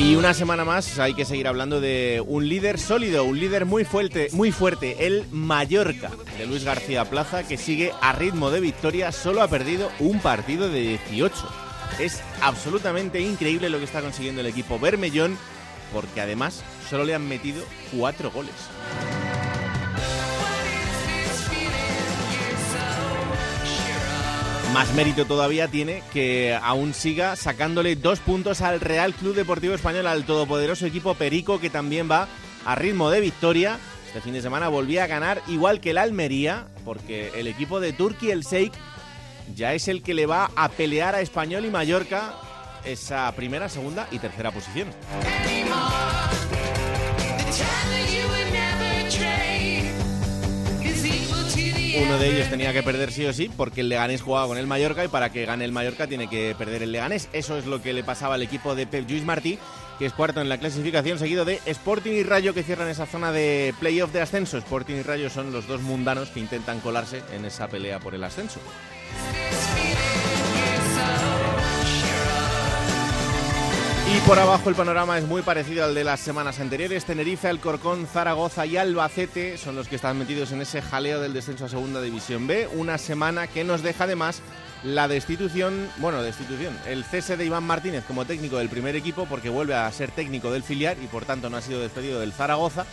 [0.00, 3.84] Y una semana más hay que seguir hablando de un líder sólido, un líder muy
[3.84, 9.12] fuerte, muy fuerte, el Mallorca de Luis García Plaza, que sigue a ritmo de victoria,
[9.12, 11.34] solo ha perdido un partido de 18.
[11.98, 15.36] Es absolutamente increíble lo que está consiguiendo el equipo Bermellón,
[15.92, 17.62] porque además solo le han metido
[17.94, 18.54] cuatro goles.
[24.72, 30.06] Más mérito todavía tiene que aún siga sacándole dos puntos al Real Club Deportivo Español,
[30.06, 32.28] al todopoderoso equipo Perico, que también va
[32.64, 33.78] a ritmo de victoria.
[34.06, 37.92] Este fin de semana volvía a ganar igual que el Almería, porque el equipo de
[37.92, 38.72] Turquía, el Seik,
[39.56, 42.34] ya es el que le va a pelear a Español y Mallorca
[42.84, 44.88] esa primera, segunda y tercera posición.
[51.96, 54.66] Uno de ellos tenía que perder sí o sí, porque el Leganés jugaba con el
[54.66, 57.28] Mallorca y para que gane el Mallorca tiene que perder el Leganés.
[57.32, 59.58] Eso es lo que le pasaba al equipo de Pep Lluís Martí,
[59.98, 63.32] que es cuarto en la clasificación, seguido de Sporting y Rayo que cierran esa zona
[63.32, 64.58] de playoff de ascenso.
[64.58, 68.22] Sporting y Rayo son los dos mundanos que intentan colarse en esa pelea por el
[68.22, 68.60] ascenso.
[74.12, 77.04] Y por abajo el panorama es muy parecido al de las semanas anteriores.
[77.04, 81.66] Tenerife, Alcorcón, Zaragoza y Albacete son los que están metidos en ese jaleo del descenso
[81.66, 82.68] a Segunda División B.
[82.74, 84.42] Una semana que nos deja además
[84.82, 89.48] la destitución, bueno, destitución, el cese de Iván Martínez como técnico del primer equipo porque
[89.48, 92.86] vuelve a ser técnico del filial y por tanto no ha sido despedido del Zaragoza.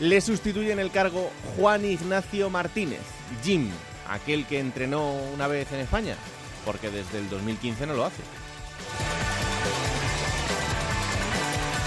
[0.00, 3.02] Le sustituye en el cargo Juan Ignacio Martínez,
[3.44, 3.70] Jim,
[4.10, 6.16] aquel que entrenó una vez en España,
[6.64, 8.22] porque desde el 2015 no lo hace.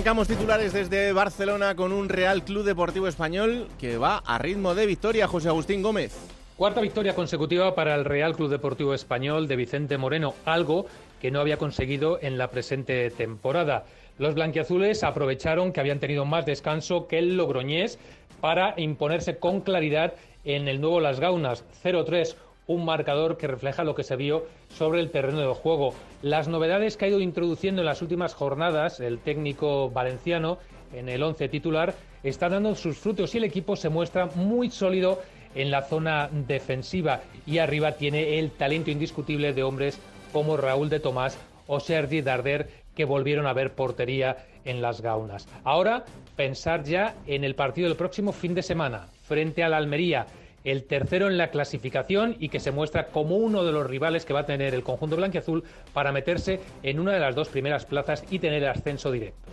[0.00, 4.86] Arrancamos titulares desde Barcelona con un Real Club Deportivo Español que va a ritmo de
[4.86, 6.16] victoria, José Agustín Gómez.
[6.56, 10.86] Cuarta victoria consecutiva para el Real Club Deportivo Español de Vicente Moreno, algo
[11.20, 13.84] que no había conseguido en la presente temporada.
[14.16, 17.98] Los blanquiazules aprovecharon que habían tenido más descanso que el Logroñés
[18.40, 23.94] para imponerse con claridad en el nuevo Las Gaunas 0-3 un marcador que refleja lo
[23.94, 25.94] que se vio sobre el terreno de juego.
[26.22, 30.58] Las novedades que ha ido introduciendo en las últimas jornadas el técnico valenciano
[30.92, 35.20] en el once titular está dando sus frutos y el equipo se muestra muy sólido
[35.54, 39.98] en la zona defensiva y arriba tiene el talento indiscutible de hombres
[40.32, 45.48] como Raúl de Tomás o Sergi Darder que volvieron a ver portería en las gaunas.
[45.64, 46.04] Ahora
[46.36, 50.26] pensar ya en el partido del próximo fin de semana frente a la Almería
[50.64, 54.32] el tercero en la clasificación y que se muestra como uno de los rivales que
[54.32, 58.24] va a tener el conjunto blanquiazul para meterse en una de las dos primeras plazas
[58.30, 59.48] y tener el ascenso directo.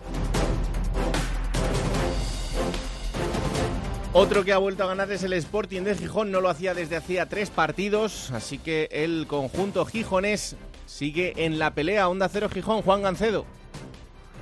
[4.14, 6.96] Otro que ha vuelto a ganar es el Sporting de Gijón, no lo hacía desde
[6.96, 10.56] hacía tres partidos, así que el conjunto gijonés
[10.88, 12.10] sigue en la pelea.
[12.10, 13.46] Onda Cero Gijón, Juan Gancedo.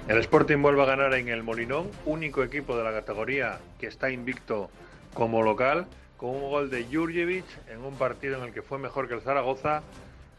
[0.08, 4.12] El Sporting vuelve a ganar en el Molinón, único equipo de la categoría que está
[4.12, 4.70] invicto
[5.14, 9.08] como local con un gol de Jurjevic en un partido en el que fue mejor
[9.08, 9.84] que el Zaragoza,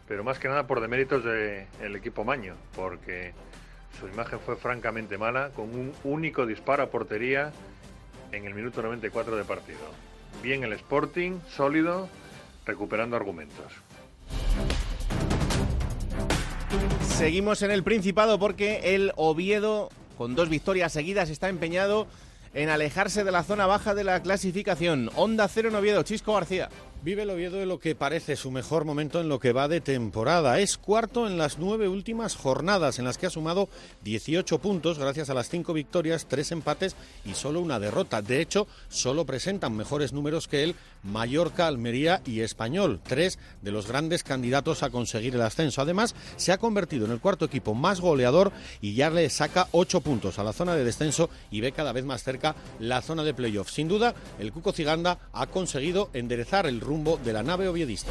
[0.08, 3.32] pero más que nada por deméritos del equipo Maño, porque
[3.98, 7.52] su imagen fue francamente mala, con un único disparo a portería
[8.32, 9.78] en el minuto 94 de partido.
[10.42, 12.08] Bien el Sporting, sólido,
[12.64, 13.72] recuperando argumentos.
[17.02, 19.88] Seguimos en el Principado porque el Oviedo,
[20.18, 22.06] con dos victorias seguidas, está empeñado
[22.56, 25.10] en alejarse de la zona baja de la clasificación.
[25.14, 26.70] Onda Cero Noviedo, Chisco García.
[27.02, 29.80] Vive el Oviedo de lo que parece su mejor momento en lo que va de
[29.80, 30.58] temporada.
[30.58, 33.68] Es cuarto en las nueve últimas jornadas en las que ha sumado
[34.02, 38.22] 18 puntos gracias a las cinco victorias, tres empates y solo una derrota.
[38.22, 43.86] De hecho, solo presentan mejores números que él Mallorca, Almería y Español, tres de los
[43.86, 45.80] grandes candidatos a conseguir el ascenso.
[45.80, 48.50] Además, se ha convertido en el cuarto equipo más goleador
[48.80, 52.04] y ya le saca ocho puntos a la zona de descenso y ve cada vez
[52.04, 53.70] más cerca la zona de playoff.
[53.70, 58.10] Sin duda, el Cuco Ciganda ha conseguido enderezar el rumbo de la nave oviedista.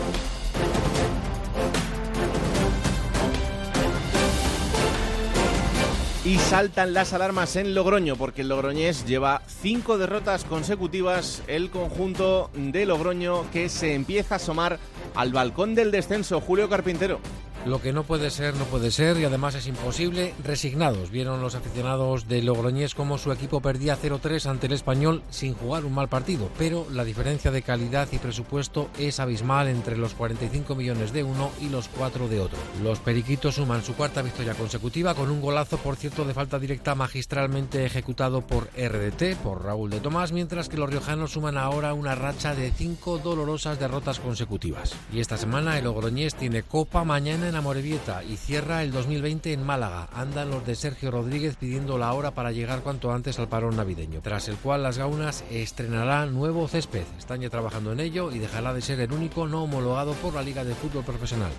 [6.23, 11.43] Y saltan las alarmas en Logroño, porque el Logroñés lleva cinco derrotas consecutivas.
[11.47, 14.79] El conjunto de Logroño que se empieza a asomar
[15.13, 16.41] al balcón del descenso.
[16.41, 17.19] Julio Carpintero.
[17.65, 20.35] Lo que no puede ser, no puede ser y además es imposible.
[20.43, 25.55] Resignados vieron los aficionados de Logroñés como su equipo perdía 0-3 ante el español sin
[25.55, 30.13] jugar un mal partido, pero la diferencia de calidad y presupuesto es abismal entre los
[30.13, 32.59] 45 millones de uno y los 4 de otro.
[32.83, 36.93] Los periquitos suman su cuarta victoria consecutiva con un golazo, por cierto, de falta directa
[36.93, 42.13] magistralmente ejecutado por RDT, por Raúl de Tomás, mientras que los riojanos suman ahora una
[42.13, 44.93] racha de cinco dolorosas derrotas consecutivas.
[45.11, 49.63] Y esta semana el Logroñés tiene Copa mañana en Amorebieta y cierra el 2020 en
[49.63, 50.09] Málaga.
[50.13, 54.21] Andan los de Sergio Rodríguez pidiendo la hora para llegar cuanto antes al parón navideño,
[54.21, 57.05] tras el cual las Gaunas estrenará nuevo césped.
[57.17, 60.43] Están ya trabajando en ello y dejará de ser el único no homologado por la
[60.43, 61.51] Liga de Fútbol Profesional.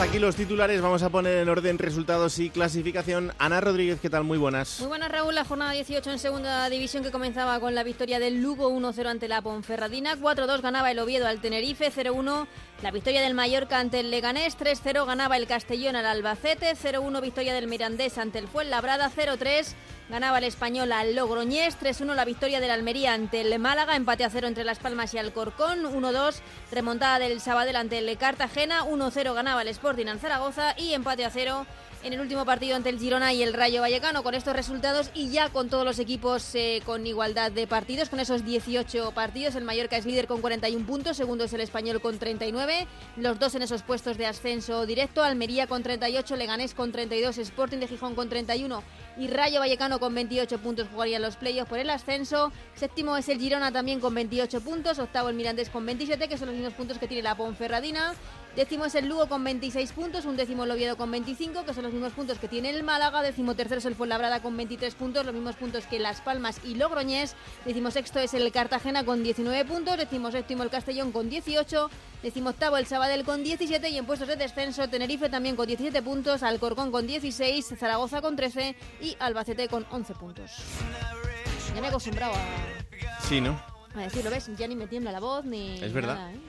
[0.00, 3.32] Aquí los titulares, vamos a poner en orden resultados y clasificación.
[3.38, 4.24] Ana Rodríguez, ¿qué tal?
[4.24, 4.80] Muy buenas.
[4.80, 5.34] Muy buenas, Raúl.
[5.34, 9.28] La jornada 18 en segunda división que comenzaba con la victoria del Lugo 1-0 ante
[9.28, 10.16] la Ponferradina.
[10.16, 11.92] 4-2 ganaba el Oviedo al Tenerife.
[11.92, 12.46] 0-1
[12.82, 14.58] la victoria del Mallorca ante el Leganés.
[14.58, 16.74] 3-0 ganaba el Castellón al Albacete.
[16.74, 19.10] 0-1 victoria del Mirandés ante el Fuenlabrada.
[19.10, 19.74] 0-3
[20.08, 21.78] ganaba el Español al Logroñés.
[21.78, 23.96] 3-1 la victoria del Almería ante el Málaga.
[23.96, 25.84] Empate a 0 entre Las Palmas y Alcorcón.
[25.84, 26.36] 1-2
[26.72, 28.84] remontada del Sabadell ante el Cartagena.
[28.84, 30.74] 1-0 ganaba el Sporting al Zaragoza.
[30.78, 31.66] Y empate a 0
[32.02, 34.22] en el último partido ante el Girona y el Rayo Vallecano.
[34.22, 38.20] Con estos resultados y ya con todos los equipos eh, con igualdad de partidos, con
[38.20, 42.18] esos 18 partidos, el Mallorca es líder con 41 puntos, segundo es el Español con
[42.18, 42.86] 39,
[43.16, 47.78] los dos en esos puestos de ascenso directo, Almería con 38, Leganés con 32, Sporting
[47.78, 48.82] de Gijón con 31
[49.18, 52.52] y Rayo Vallecano con 28 puntos jugarían los playoffs por el ascenso.
[52.74, 56.48] Séptimo es el Girona también con 28 puntos, octavo el Mirandés con 27, que son
[56.48, 58.14] los mismos puntos que tiene la Ponferradina.
[58.56, 61.84] Décimo es el Lugo con 26 puntos, un décimo el Oviedo con 25, que son
[61.84, 63.22] los mismos puntos que tiene el Málaga.
[63.22, 66.74] Décimo tercero es el Fuenlabrada con 23 puntos, los mismos puntos que Las Palmas y
[66.74, 67.36] Logroñés.
[67.64, 69.96] Décimo sexto es el Cartagena con 19 puntos.
[69.96, 71.90] Décimo séptimo el Castellón con 18.
[72.24, 76.02] Décimo octavo el Sabadell con 17 y en puestos de descenso Tenerife también con 17
[76.02, 80.50] puntos, Alcorcón con 16, Zaragoza con 13 y Albacete con 11 puntos.
[81.74, 83.58] Ya me he acostumbrado a, Sí, ¿no?
[83.94, 84.50] a decirlo, ¿ves?
[84.58, 86.16] Ya ni me tiembla la voz ni Es verdad.
[86.16, 86.40] nada, ¿eh?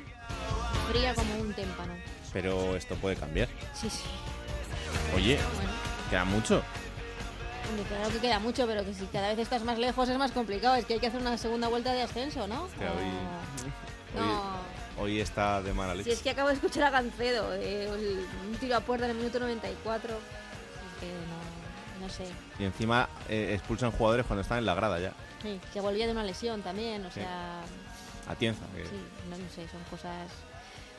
[0.90, 1.94] Fría como un témpano.
[2.34, 3.48] Pero esto puede cambiar.
[3.74, 4.04] Sí, sí.
[5.16, 5.72] Oye, Bueno.
[6.10, 6.62] queda mucho.
[7.88, 10.76] Claro que queda mucho, pero que si cada vez estás más lejos es más complicado.
[10.76, 12.64] Es que hay que hacer una segunda vuelta de ascenso, ¿no?
[12.64, 14.62] Hostia, O- hoy- No.
[14.98, 16.12] Hoy está de mala Si leche.
[16.12, 19.18] es que acabo de escuchar a Gancedo, eh, el- un tiro a puerta en el
[19.18, 20.10] minuto 94.
[20.16, 21.08] Es que
[22.00, 22.26] no, no sé.
[22.60, 25.14] Y encima eh, expulsan jugadores cuando están en la grada ya.
[25.42, 27.22] Sí, se volvía de una lesión también, o Sí.
[27.22, 27.62] sea,
[28.28, 28.66] Atienza.
[28.76, 28.96] que- sí,
[29.30, 30.30] no, no sé, son cosas.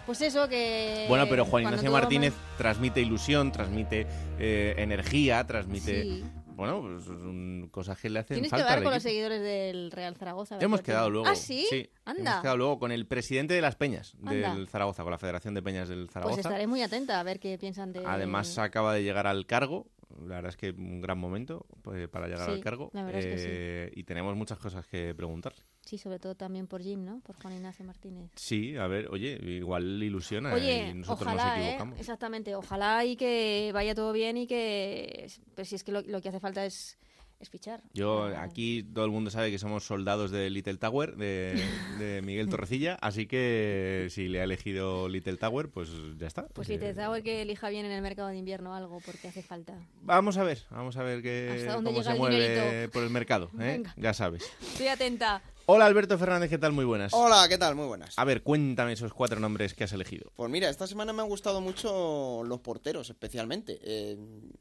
[0.06, 1.06] Pues eso que.
[1.08, 4.06] Bueno, pero Juan Ignacio Martínez transmite ilusión, transmite
[4.38, 6.02] eh, energía, transmite...
[6.02, 6.24] Sí.
[6.54, 9.40] Bueno, pues son cosas que le hacen Tienes que falta hablar al con los seguidores
[9.40, 10.58] del Real Zaragoza.
[10.60, 11.26] Hemos quedado luego.
[11.26, 11.66] ¿Ah, sí?
[12.04, 12.30] Anda.
[12.32, 14.70] Hemos quedado luego con el presidente de las Peñas del Anda.
[14.70, 16.36] Zaragoza, con la Federación de Peñas del Zaragoza.
[16.36, 18.04] Pues estaré muy atenta a ver qué piensan de.
[18.04, 19.86] Además acaba de llegar al cargo.
[20.26, 22.90] La verdad es que un gran momento pues, para llegar Sí, al cargo.
[22.92, 23.46] la verdad es que sí.
[23.48, 25.54] Eh, Y tenemos muchas cosas que preguntar.
[25.92, 27.20] Sí, sobre todo también por Jim, ¿no?
[27.20, 28.30] Por Juan Ignacio Martínez.
[28.34, 31.64] Sí, a ver, oye, igual ilusiona Oye, y nosotros ojalá, nos ¿eh?
[31.64, 32.00] equivocamos.
[32.00, 36.22] Exactamente, ojalá y que vaya todo bien y que, pues si es que lo, lo
[36.22, 36.96] que hace falta es,
[37.40, 37.82] es fichar.
[37.92, 41.62] Yo, aquí todo el mundo sabe que somos soldados de Little Tower, de,
[41.98, 46.46] de Miguel Torrecilla, así que si le ha elegido Little Tower, pues ya está.
[46.46, 49.42] Pues Eh, da el que elija bien en el mercado de invierno algo, porque hace
[49.42, 49.74] falta.
[50.00, 52.92] Vamos a ver, vamos a ver que, ¿Hasta dónde cómo se mueve dinerito?
[52.92, 53.76] por el mercado, ¿eh?
[53.76, 53.92] Venga.
[53.98, 54.50] ya sabes.
[54.62, 55.42] Estoy atenta.
[55.66, 56.72] Hola Alberto Fernández, ¿qué tal?
[56.72, 57.12] Muy buenas.
[57.14, 57.74] Hola, ¿qué tal?
[57.76, 58.18] Muy buenas.
[58.18, 60.32] A ver, cuéntame esos cuatro nombres que has elegido.
[60.34, 63.78] Pues mira, esta semana me han gustado mucho los porteros, especialmente.
[63.82, 64.18] Eh,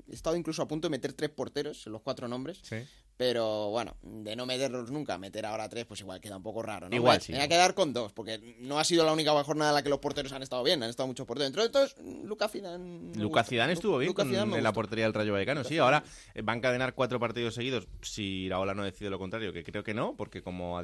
[0.10, 2.60] he estado incluso a punto de meter tres porteros en los cuatro nombres.
[2.64, 2.78] Sí.
[3.18, 6.90] Pero bueno, de no meterlos nunca, meter ahora tres, pues igual queda un poco raro,
[6.90, 6.96] ¿no?
[6.96, 7.32] Igual me, sí.
[7.34, 9.84] Me voy a quedar con dos, porque no ha sido la única jornada en la
[9.84, 11.46] que los porteros han estado bien, han estado muchos porteros.
[11.48, 13.14] Dentro de todos, Lucas Zidane...
[13.16, 13.48] Lucas.
[13.48, 15.62] Zidane estuvo bien Lucas con- Zidane me en la portería del Rayo Vallecano.
[15.64, 15.84] Sí, Zidane.
[15.84, 16.04] ahora
[16.34, 19.84] eh, va a encadenar cuatro partidos seguidos si Iraola no decide lo contrario, que creo
[19.84, 20.80] que no, porque como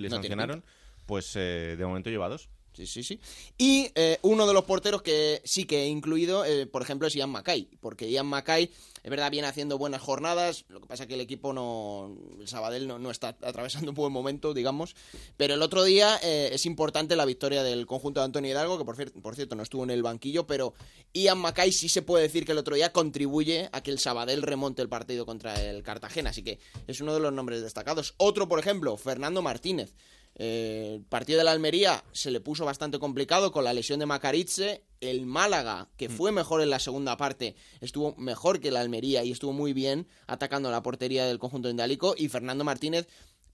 [0.00, 0.64] le No tiene sancionaron,
[1.06, 2.48] pues eh, de momento lleva dos.
[2.72, 3.20] Sí, sí, sí.
[3.58, 7.14] Y eh, uno de los porteros que sí que he incluido, eh, por ejemplo, es
[7.14, 7.68] Ian Mackay.
[7.80, 8.70] Porque Ian Mackay,
[9.02, 10.64] es verdad, viene haciendo buenas jornadas.
[10.68, 12.16] Lo que pasa es que el equipo no.
[12.38, 14.94] El Sabadell no, no está atravesando un buen momento, digamos.
[15.36, 18.84] Pero el otro día eh, es importante la victoria del conjunto de Antonio Hidalgo, que
[18.84, 20.46] por, por cierto no estuvo en el banquillo.
[20.46, 20.74] Pero
[21.12, 24.42] Ian Mackay sí se puede decir que el otro día contribuye a que el Sabadell
[24.42, 26.30] remonte el partido contra el Cartagena.
[26.30, 28.14] Así que es uno de los nombres destacados.
[28.16, 29.92] Otro, por ejemplo, Fernando Martínez.
[30.42, 34.06] Eh, el partido de la Almería se le puso bastante complicado con la lesión de
[34.06, 34.82] Macaritze.
[35.02, 39.32] El Málaga, que fue mejor en la segunda parte, estuvo mejor que la Almería y
[39.32, 42.14] estuvo muy bien atacando la portería del conjunto indálico.
[42.16, 43.06] Y Fernando Martínez,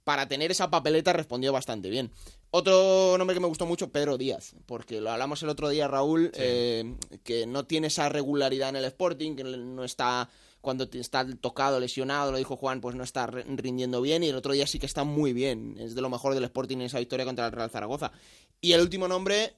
[0.05, 2.13] para tener esa papeleta, respondió bastante bien.
[2.53, 6.31] Otro nombre que me gustó mucho, Pedro Díaz, porque lo hablamos el otro día, Raúl,
[6.35, 10.31] eh, que no tiene esa regularidad en el Sporting, que no está
[10.67, 14.53] cuando está tocado, lesionado, lo dijo Juan, pues no está rindiendo bien y el otro
[14.53, 17.25] día sí que está muy bien, es de lo mejor del Sporting en esa victoria
[17.25, 18.11] contra el Real Zaragoza.
[18.61, 19.55] Y el último nombre,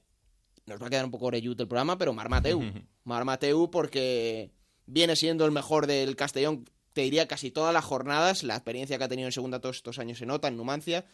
[0.67, 2.61] nos va a quedar un poco orellut el programa, pero Mar Mateu.
[3.05, 4.51] Mar Mateu porque
[4.85, 9.03] viene siendo el mejor del Castellón, te diría casi todas las jornadas, la experiencia que
[9.05, 11.05] ha tenido en segunda todos estos años se nota en Numancia,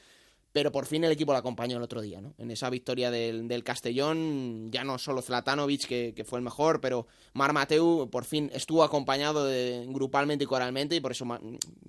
[0.55, 2.33] pero por fin el equipo lo acompañó el otro día, ¿no?
[2.37, 6.79] En esa victoria del, del Castellón, ya no solo Zlatanovic, que, que fue el mejor,
[6.79, 11.25] pero Mar Mateu por fin estuvo acompañado de, grupalmente y coralmente, y por eso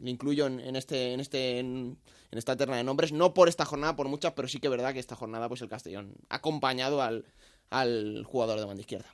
[0.03, 1.97] le incluyo en, en este, en, este, en,
[2.33, 4.93] esta terna de nombres, no por esta jornada, por muchas, pero sí que es verdad
[4.93, 7.25] que esta jornada, pues el Castellón acompañado al,
[7.71, 9.07] al jugador de banda izquierda.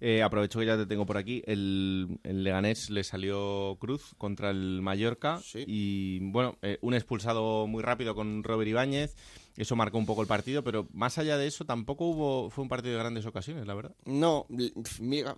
[0.00, 1.42] Eh, aprovecho que ya te tengo por aquí.
[1.46, 5.64] El, el Leganés le salió cruz contra el Mallorca Sí.
[5.66, 9.14] y, bueno, eh, un expulsado muy rápido con Robert Ibáñez.
[9.56, 12.68] Eso marcó un poco el partido, pero más allá de eso tampoco hubo fue un
[12.68, 13.94] partido de grandes ocasiones, la verdad.
[14.06, 14.46] No,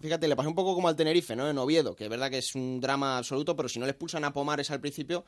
[0.00, 1.48] fíjate, le pasó un poco como al Tenerife, ¿no?
[1.48, 4.24] En Oviedo, que es verdad que es un drama absoluto, pero si no le expulsan
[4.24, 5.24] a Pomares al principio,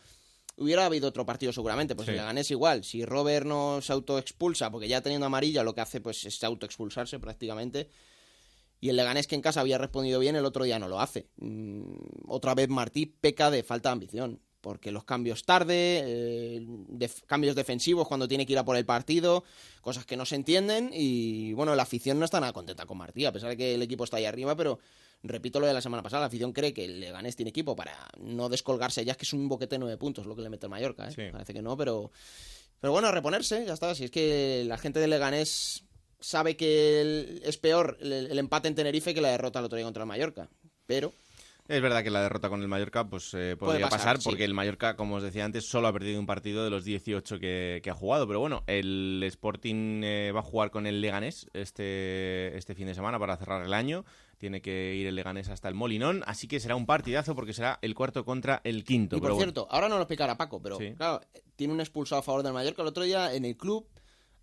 [0.58, 1.96] hubiera habido otro partido seguramente.
[1.96, 2.12] Pues Sí.
[2.12, 2.84] si le ganes igual.
[2.84, 7.18] Si Robert no se autoexpulsa, porque ya teniendo amarilla lo que hace pues es autoexpulsarse
[7.18, 7.88] prácticamente.
[8.84, 11.26] Y el Leganés que en casa había respondido bien, el otro día no lo hace.
[11.36, 11.84] Mm,
[12.28, 14.40] otra vez Martí peca de falta de ambición.
[14.60, 16.66] Porque los cambios tarde, eh,
[17.26, 19.42] cambios defensivos cuando tiene que ir a por el partido,
[19.80, 20.90] cosas que no se entienden.
[20.92, 23.80] Y bueno, la afición no está nada contenta con Martí, a pesar de que el
[23.80, 24.78] equipo está ahí arriba, pero
[25.22, 27.96] repito lo de la semana pasada, la afición cree que el Leganés tiene equipo para
[28.20, 30.66] no descolgarse ya, es que es un boquete de nueve puntos lo que le mete
[30.66, 31.12] el Mallorca, ¿eh?
[31.16, 31.22] Sí.
[31.32, 32.10] parece que no, pero,
[32.80, 35.84] pero bueno, a reponerse, ya está, si es que la gente del Leganés
[36.24, 39.76] sabe que el- es peor el, el empate en Tenerife que la derrota el otro
[39.76, 40.48] día contra el Mallorca,
[40.86, 41.12] pero
[41.66, 44.28] Es verdad que la derrota con el Mallorca pues eh, podría pasar, pasar, sí.
[44.28, 47.38] porque el Mallorca, como os decía antes, solo ha perdido un partido de los 18
[47.38, 48.26] que, que ha jugado.
[48.26, 52.94] Pero bueno, el Sporting eh, va a jugar con el Leganés este, este fin de
[52.94, 54.04] semana para cerrar el año.
[54.36, 57.78] Tiene que ir el Leganés hasta el Molinón, así que será un partidazo porque será
[57.80, 59.16] el cuarto contra el quinto.
[59.16, 59.46] Y por pero bueno.
[59.52, 60.92] cierto, ahora no lo explicará Paco, pero Sí.
[60.96, 61.22] claro,
[61.56, 62.82] tiene un expulsado a favor del Mallorca.
[62.82, 63.86] El otro día en el club,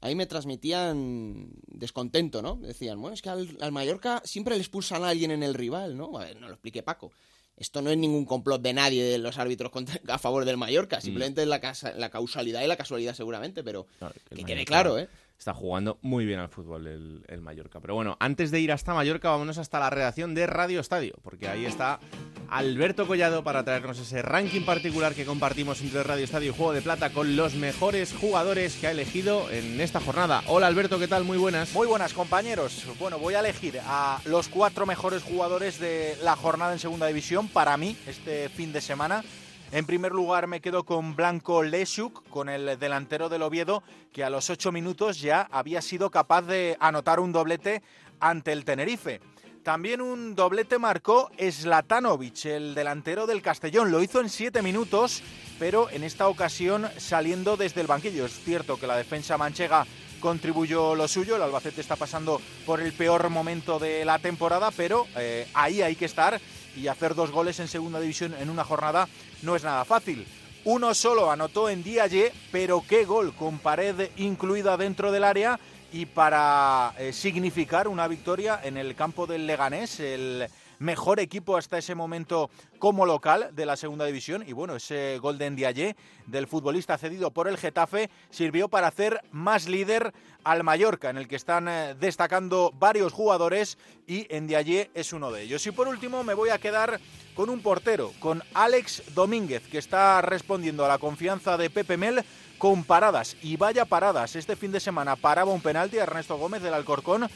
[0.02, 2.56] ahí me transmitían descontento, ¿no?
[2.58, 5.98] Decían, bueno, es que al, al Mallorca siempre le expulsan a alguien en el rival,
[5.98, 6.18] ¿no?
[6.18, 7.12] A ver, no lo explique Paco.
[7.58, 11.00] Esto no es ningún complot de nadie de los árbitros contra- a favor del Mallorca,
[11.02, 14.98] simplemente es la, casa- la causalidad y la casualidad seguramente, pero Claro, que quede claro,
[14.98, 15.08] ¿eh?
[15.42, 17.80] Está jugando muy bien al fútbol el, el Mallorca.
[17.80, 21.48] Pero bueno, antes de ir hasta Mallorca, vámonos hasta la redacción de Radio Estadio, porque
[21.48, 22.00] ahí está
[22.48, 26.84] Alberto Collado para traernos ese ranking particular que compartimos entre Radio Estadio y Juego de
[26.84, 30.44] Plata con los mejores jugadores que ha elegido en esta jornada.
[30.46, 31.24] Hola Alberto, ¿qué tal?
[31.24, 31.74] Muy buenas.
[31.74, 32.86] Muy buenas compañeros.
[33.00, 37.48] Bueno, voy a elegir a los cuatro mejores jugadores de la jornada en segunda división
[37.48, 39.24] para mí este fin de semana.
[39.72, 44.30] En primer lugar me quedo con Blanco Lesiuk, con el delantero del Oviedo, que a
[44.30, 47.82] los ocho minutos ya había sido capaz de anotar un doblete
[48.20, 49.22] ante el Tenerife.
[49.64, 53.92] También un doblete marcó Slatanovic, el delantero del Castellón.
[53.92, 55.24] Lo hizo en siete minutos,
[55.58, 58.26] pero en esta ocasión saliendo desde el banquillo.
[58.26, 59.86] Es cierto que la defensa manchega
[60.20, 61.38] contribuyó lo suyo.
[61.38, 65.96] El Albacete está pasando por el peor momento de la temporada, pero eh, ahí hay
[65.96, 66.42] que estar
[66.76, 69.08] y hacer dos goles en segunda división en una jornada
[69.42, 70.28] no es nada fácil.
[70.64, 75.60] Uno solo anotó en día Y, pero qué gol con pared incluida dentro del área
[75.92, 80.48] y para eh, significar una victoria en el campo del Leganés, el
[80.82, 84.44] mejor equipo hasta ese momento como local de la segunda división.
[84.48, 85.96] Y bueno, ese Golden Diallé
[86.26, 91.28] del futbolista cedido por el Getafe sirvió para hacer más líder al Mallorca, en el
[91.28, 95.66] que están eh, destacando varios jugadores y en Diallé es uno de ellos.
[95.68, 97.00] Y por último me voy a quedar
[97.36, 102.24] con un portero, con Alex Domínguez, que está respondiendo a la confianza de Pepe Mel
[102.58, 103.38] con paradas.
[103.42, 107.30] Y vaya paradas, este fin de semana paraba un penalti a Ernesto Gómez del Alcorcón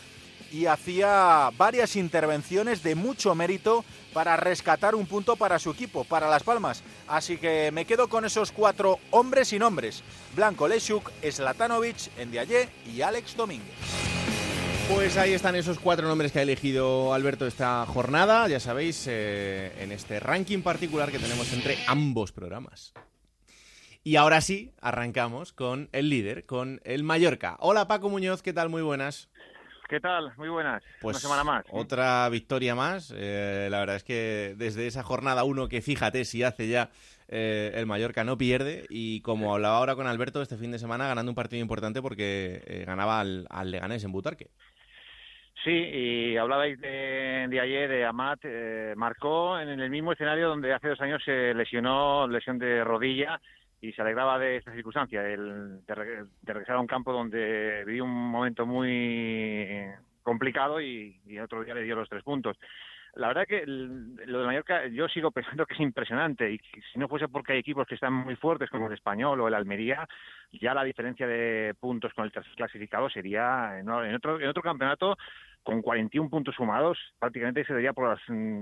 [0.56, 3.84] y hacía varias intervenciones de mucho mérito
[4.14, 6.82] para rescatar un punto para su equipo, para Las Palmas.
[7.10, 10.02] Así que me quedo con esos cuatro hombres y nombres.
[10.34, 13.76] Blanco Lesiuk, Slatanovic, Endiaye y Alex Domínguez.
[14.94, 19.74] Pues ahí están esos cuatro nombres que ha elegido Alberto esta jornada, ya sabéis, eh,
[19.80, 22.94] en este ranking particular que tenemos entre ambos programas.
[24.06, 27.58] Y ahora sí, arrancamos con el líder, con el Mallorca.
[27.60, 28.70] Hola Paco Muñoz, ¿qué tal?
[28.70, 29.28] Muy buenas.
[29.88, 30.32] ¿Qué tal?
[30.38, 30.84] Muy buenas.
[31.00, 31.65] Pues Una semana más.
[31.70, 33.13] Otra victoria más.
[33.15, 36.89] Eh, la verdad es que desde esa jornada uno que fíjate si hace ya
[37.27, 41.08] eh, el Mallorca no pierde y como hablaba ahora con Alberto este fin de semana
[41.08, 44.48] ganando un partido importante porque eh, ganaba al, al, Leganés en Butarque.
[45.63, 48.39] Sí, y hablabais de, de ayer de Amat,
[48.96, 53.39] marcó en el mismo escenario donde hace dos años se lesionó, lesión de rodilla,
[53.86, 55.96] y se alegraba de esta circunstancia, de, de,
[56.44, 59.86] regresar a un campo donde vivió un momento muy
[60.24, 62.58] complicado y, y, otro día le dio los tres puntos.
[63.15, 66.60] La verdad que lo de Mallorca yo sigo pensando que es impresionante y
[66.91, 69.53] si no fuese porque hay equipos que están muy fuertes como el Español o el
[69.53, 70.07] Almería,
[70.51, 75.17] ya la diferencia de puntos con el tercer clasificado sería en, otro en otro campeonato
[75.65, 78.15] con 41 puntos sumados, prácticamente se daría por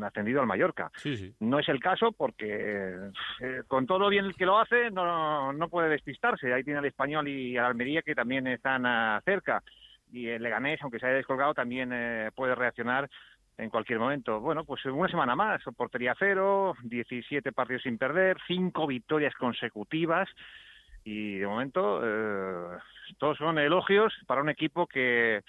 [0.03, 0.89] ascendido al Mallorca.
[0.95, 1.35] Sí, sí.
[1.41, 2.95] No es el caso porque
[3.41, 6.53] eh, con todo lo bien que lo hace no, no puede despistarse.
[6.53, 9.61] Ahí tiene al Español y al Almería que también están uh, cerca.
[10.13, 13.09] Y el Leganés, aunque se haya descolgado, también eh, puede reaccionar
[13.57, 14.39] en cualquier momento.
[14.39, 20.29] Bueno, pues una semana más, portería cero, 17 partidos sin perder, cinco victorias consecutivas
[21.03, 22.77] y de momento eh,
[23.17, 25.41] todos son elogios para un equipo que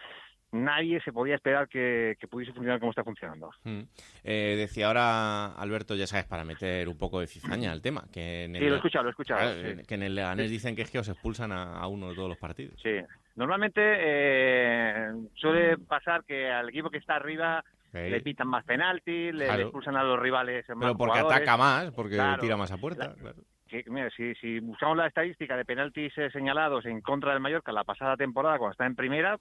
[0.55, 3.51] nadie se podía esperar que, que, pudiese funcionar como está funcionando.
[3.65, 3.81] Mm.
[4.23, 8.05] Eh, decía ahora Alberto, ya sabes, para meter un poco de cizaña al tema.
[8.13, 9.41] Que en el, sí, lo he escuchado, lo he escuchado.
[9.41, 9.87] Claro, sí.
[9.87, 12.29] Que en el Leganés dicen que es que os expulsan a, a uno de todos
[12.29, 12.81] los partidos.
[12.81, 13.01] Sí,
[13.35, 17.65] normalmente eh, suele pasar que al equipo que está arriba
[17.95, 19.57] le pitan más penaltis, le, Claro.
[19.59, 21.37] le, expulsan a los rivales más Pero porque jugadores.
[21.37, 22.41] ataca más, porque Claro.
[22.43, 23.09] tira más a puerta.
[23.09, 23.37] La- claro.
[23.69, 27.73] que, mira, si, si buscamos la estadística de penaltis eh, señalados en contra del Mallorca
[27.73, 29.39] la pasada temporada cuando está en primera,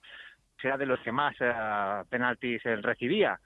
[0.62, 1.54] será de los que más eh,
[2.10, 3.40] penaltis él recibía.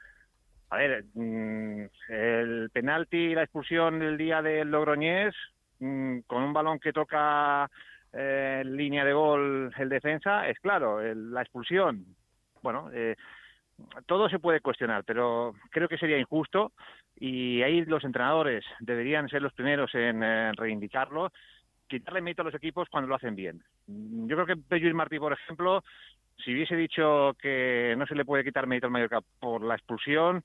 [0.69, 5.33] A ver, mm, el penalti y la expulsión del día del Logroñés,
[5.79, 7.69] mm, con un balón que toca
[8.13, 12.05] eh, en línea de gol el defensa, es claro, el- la expulsión,
[12.61, 13.15] bueno, eh,
[14.05, 16.71] todo se puede cuestionar, pero creo que sería injusto
[17.15, 21.31] y ahí los entrenadores deberían ser los primeros en eh, reivindicarlo,
[21.87, 23.63] quitarle mérito a los equipos cuando lo hacen bien.
[23.87, 25.83] Yo creo que Pello y Martí, por ejemplo,
[26.43, 30.43] si hubiese dicho que no se le puede quitar mérito al Mallorca por la expulsión,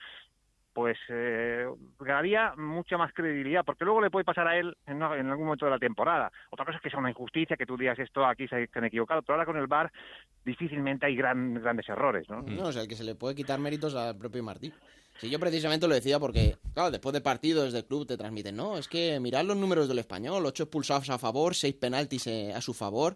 [0.73, 1.67] pues eh,
[2.01, 5.71] ganaría mucha más credibilidad, porque luego le puede pasar a él en, algún momento de
[5.71, 6.33] la temporada.
[6.51, 9.23] Otra cosa es que sea una injusticia, que tú digas esto aquí se han equivocado,
[9.23, 9.93] pero ahora con el VAR
[10.45, 12.43] difícilmente hay gran, grandes errores, ¿no?
[12.43, 14.73] No, o sea, que se le puede quitar méritos al propio Martí.
[15.19, 18.79] Sí, yo precisamente lo decía porque, claro, después de partidos del club te transmiten, no,
[18.79, 22.61] es que mirad los números del español, ocho expulsados a favor, seis penaltis eh, a
[22.61, 23.15] su favor,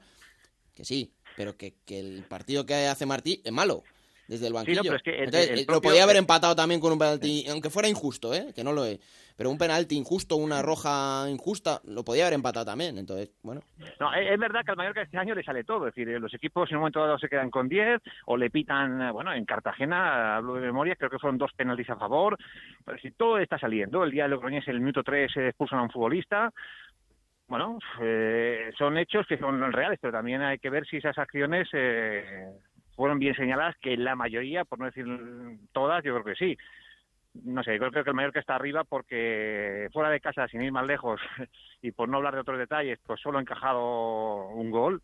[0.75, 3.83] que sí, pero que, que el partido que hace Martí es malo
[4.29, 4.83] desde el banquillo.
[4.83, 5.91] Sí, no, pero es que el, Entonces, el lo propio...
[5.91, 8.53] podía haber empatado también con un penalti, aunque fuera injusto, ¿eh?
[8.55, 8.99] que no lo es.
[9.37, 12.97] Pero un penalti injusto, una roja injusta, lo podía haber empatado también.
[12.97, 13.61] Entonces, bueno.
[14.01, 15.87] No, es, verdad que al Mallorca este año le sale todo.
[15.87, 19.03] Es decir, los equipos en un momento dado se quedan con 10 o le pitan,
[19.03, 22.39] eh, bueno, en Cartagena, hablo de memoria, creo que fueron dos penaltis a favor.
[22.85, 25.83] Pero si todo está saliendo, el día de Logroñés, el minuto 3 se expulsan a
[25.83, 26.51] un futbolista.
[27.47, 31.69] Bueno, eh, son hechos que son reales, pero también hay que ver si esas acciones
[31.75, 32.49] eh,
[32.97, 35.07] fueron bien señaladas, que la mayoría, por no decir
[35.73, 36.59] todas, yo creo que sí.
[37.45, 40.73] No sé, creo, creo que el Mallorca está arriba porque fuera de casa, sin ir
[40.73, 41.21] más lejos,
[41.83, 45.03] y por no hablar de otros detalles, pues solo ha encajado un gol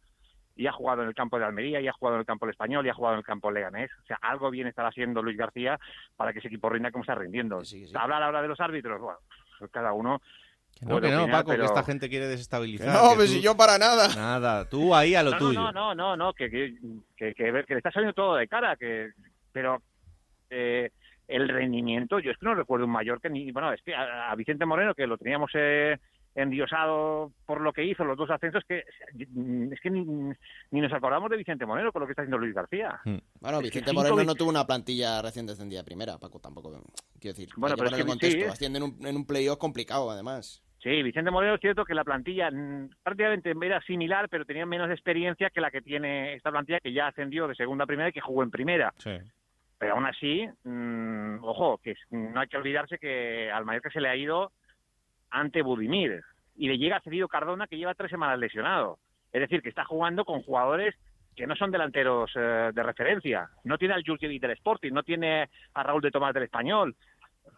[0.57, 2.53] y ha jugado en el campo de Almería, y ha jugado en el campo del
[2.53, 3.91] Español, y ha jugado en el campo Leganés.
[4.03, 5.79] O sea, algo bien estará haciendo Luis García
[6.17, 7.65] para que ese equipo rinda como está rindiendo.
[7.65, 7.95] Sí, sí.
[7.97, 9.19] Hablar ahora de los árbitros, bueno,
[9.59, 10.21] pues cada uno...
[10.79, 11.63] Que no, que no, Paco, pero...
[11.63, 12.89] que esta gente quiere desestabilizar.
[12.89, 13.33] Que no, pero tú...
[13.33, 14.09] si yo para nada.
[14.15, 15.61] Nada, tú ahí a lo no, tuyo.
[15.61, 16.75] No, no, no, no, que, que,
[17.17, 19.11] que, que, le está saliendo todo de cara, que
[19.53, 19.83] pero
[20.51, 20.91] eh,
[21.29, 24.31] el rendimiento, yo es que no recuerdo un mayor que ni, bueno, es que a,
[24.31, 25.99] a Vicente Moreno, que lo teníamos eh,
[26.35, 30.05] endiosado por lo que hizo los dos ascensos que es que ni,
[30.71, 33.01] ni nos acordamos de Vicente Moreno con lo que está haciendo Luis García.
[33.05, 33.19] Hmm.
[33.41, 36.71] Bueno, Vicente Moreno no tuvo una plantilla recién descendida primera, Paco, tampoco
[37.21, 37.51] quiero decir.
[37.57, 40.63] Bueno, pero es que contexto, sí, en un, en un playoff complicado además.
[40.83, 44.91] Sí, Vicente Moreno es cierto que la plantilla mm, prácticamente era similar, pero tenía menos
[44.91, 48.13] experiencia que la que tiene esta plantilla que ya ascendió de segunda a primera y
[48.13, 48.93] que jugó en primera.
[48.99, 49.13] Sí.
[49.79, 54.09] Pero aún así, mm, ojo, que no hay que olvidarse que al Mallorca se le
[54.09, 54.51] ha ido
[55.33, 56.23] ante Budimir
[56.57, 58.99] y le llega cedido Cardona que lleva tres semanas lesionado.
[59.33, 60.95] Es decir, que está jugando con jugadores
[61.35, 63.49] que no son delanteros eh, de referencia.
[63.65, 66.95] No tiene al Jurjevic del Sporting, no tiene a Raúl de Tomás del Español.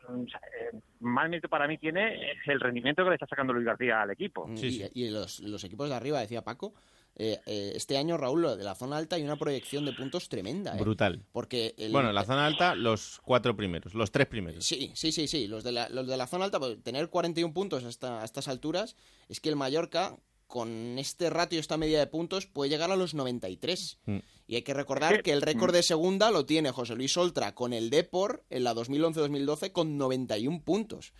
[0.09, 4.11] Eh, más mérito para mí tiene el rendimiento que le está sacando Luis García al
[4.11, 4.49] equipo.
[4.49, 6.75] y, los, los, equipos de arriba, decía Paco,
[7.17, 10.77] eh, eh, este año, Raúl, de la zona alta hay una proyección de puntos tremenda.
[10.77, 10.81] ¿eh?
[10.81, 11.23] Brutal.
[11.33, 14.65] Porque bueno, en la zona alta, los cuatro primeros, los tres primeros.
[14.65, 15.47] Sí, sí, sí, sí.
[15.47, 18.49] Los de la, los de la zona alta, pues, tener 41 puntos hasta, a estas
[18.49, 18.97] alturas,
[19.29, 20.17] es que el Mallorca,
[20.49, 23.99] con este ratio, esta media de puntos, puede llegar a los 93.
[24.07, 24.19] Mm.
[24.47, 27.73] Y hay que recordar que el récord de segunda lo tiene José Luis Oltra con
[27.73, 31.13] el Depor en la 2011-2012 con 91 puntos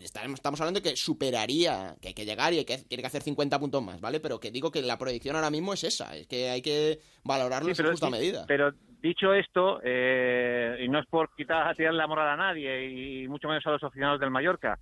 [0.00, 3.22] estamos hablando de que superaría, que hay que llegar y hay que, tiene que hacer
[3.22, 4.20] 50 puntos más, ¿vale?
[4.20, 7.68] Pero que digo que la proyección ahora mismo es esa, es que hay que valorarlo
[7.68, 8.44] en justa medida.
[8.46, 13.22] Pero dicho esto, eh, y no es por quitar a tirar la moral a nadie,
[13.22, 14.78] y mucho menos a los aficionados del Mallorca,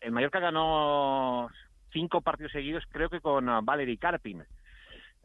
[0.00, 1.48] el Mallorca ganó
[1.92, 4.44] cinco partidos seguidos, creo que con Valery Karpin.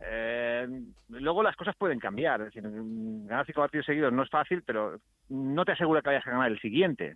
[0.06, 0.68] Eh,
[1.10, 5.00] luego las cosas pueden cambiar, es decir, ganar cinco partidos seguidos no es fácil, pero
[5.30, 7.16] no te asegura que vayas a ganar el siguiente.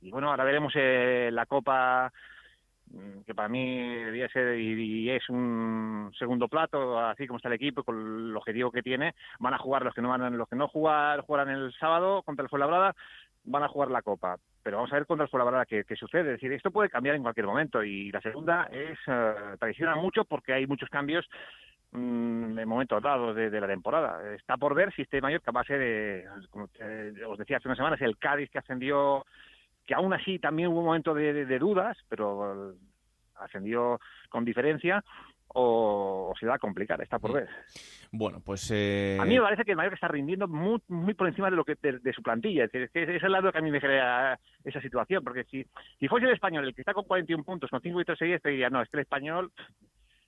[0.00, 2.12] Y bueno, ahora veremos eh, la Copa,
[2.90, 7.54] mm, que para mí debía ser y, es un segundo plato, así como está el
[7.54, 7.96] equipo, con
[8.28, 9.14] el objetivo que tiene.
[9.38, 12.42] Van a jugar los que no van, los que no jugar, jugarán el sábado contra
[12.42, 12.94] el Fuenlabrada,
[13.44, 14.36] van a jugar la Copa.
[14.62, 16.34] Pero vamos a ver contra el Fuenlabrada qué, qué sucede.
[16.34, 17.82] Es decir, esto puede cambiar en cualquier momento.
[17.82, 21.26] Y la segunda es eh, traiciona mucho porque hay muchos cambios
[21.92, 24.34] mm, en momentos dados de, la temporada.
[24.34, 26.68] Está por ver si este Mallorca va a ser, eh, como
[27.28, 29.24] os decía hace unas semanas, el Cádiz que ascendió
[29.86, 32.74] que aún así también hubo un momento de, dudas, pero
[33.36, 35.02] ascendió con diferencia,
[35.48, 37.48] o, se va a complicar, está por ver.
[38.10, 38.70] Bueno, pues...
[38.74, 39.16] Eh...
[39.20, 41.64] A mí me parece que el Mallorca está rindiendo muy, muy por encima de lo
[41.64, 44.38] que de, su plantilla, es, decir, es, es el lado que a mí me crea
[44.64, 45.64] esa situación, porque si,
[45.98, 48.50] si fuese el español el que está con 41 puntos, con 5 y seguidos, te
[48.50, 49.52] diría, no, es que el español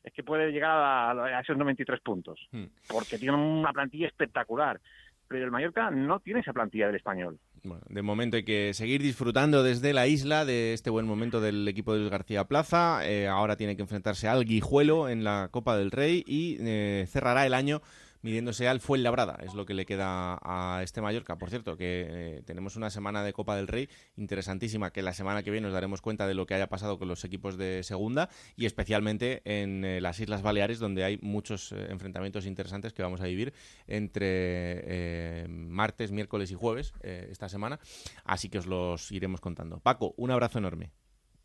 [0.05, 2.65] es que puede llegar a, esos 93 puntos, mm.
[2.89, 4.81] porque tiene una plantilla espectacular
[5.29, 7.39] pero el Mallorca no tiene esa plantilla del español.
[7.65, 11.67] Bueno, de momento hay que seguir disfrutando desde la isla de este buen momento del
[11.67, 13.01] equipo de Luis García Plaza.
[13.05, 17.47] Eh, ahora tiene que enfrentarse al Guijuelo en la Copa del Rey y eh, cerrará
[17.47, 17.83] el año
[18.29, 21.39] midiéndose al Fuenlabrada, es lo que le queda a este Mallorca.
[21.39, 25.43] Por cierto, que eh, tenemos una semana de Copa del Rey interesantísima, que la semana
[25.43, 28.29] que viene nos daremos cuenta de lo que haya pasado con los equipos de segunda
[28.55, 33.23] y especialmente en eh, las Islas Baleares, donde hay muchos eh, enfrentamientos interesantes que vamos
[33.23, 33.55] a vivir
[33.87, 37.81] entre martes, miércoles y jueves esta semana.
[38.25, 39.81] Así que os los iremos contando.
[39.81, 40.91] Paco, un abrazo enorme.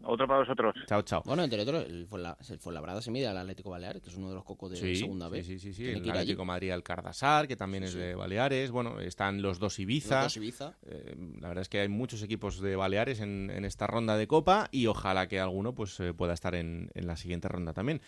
[0.05, 0.75] Otro para vosotros.
[0.85, 1.23] Chao, chao.
[1.25, 2.07] Bueno, entre otros, el,
[2.59, 5.45] Fuenlabrada se mide al Atlético Baleares, que es uno de los cocos de segunda vez.
[5.45, 5.89] Sí, sí, sí.
[5.89, 8.71] El Atlético Madrid al Cardasar, que también es de Baleares.
[8.71, 10.15] Bueno, están los dos Ibiza.
[10.15, 10.73] Los dos Ibiza.
[10.85, 14.67] Eh, la verdad es que hay muchos equipos de Baleares en, esta ronda de Copa
[14.71, 18.01] y ojalá que alguno pues eh, pueda estar en, la siguiente ronda también.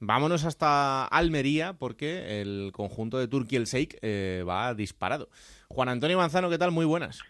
[0.00, 5.28] Vámonos hasta Almería porque el conjunto de Turquía el Sheikh eh, va disparado.
[5.68, 6.70] Juan Antonio Manzano, ¿qué tal?
[6.70, 7.20] Muy buenas.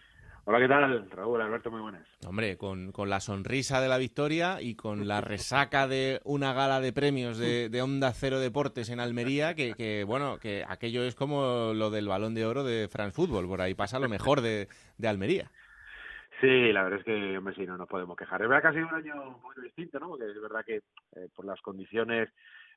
[0.51, 1.11] Hola, ¿qué tal?
[1.11, 2.07] Raúl, Alberto, muy buenas.
[2.27, 6.91] Hombre, con, la sonrisa de la victoria y con la resaca de una gala de
[6.91, 12.07] premios de, Onda Cero Deportes en Almería, que, bueno, que aquello es como lo del
[12.07, 14.67] balón de oro de France Football, por ahí pasa lo mejor de,
[15.07, 15.51] Almería.
[16.41, 18.41] Sí, la verdad es que, hombre, sí, no nos podemos quejar.
[18.41, 20.07] Es verdad que ha sido un año muy distinto, ¿no?
[20.07, 22.27] Porque es verdad que eh, por las condiciones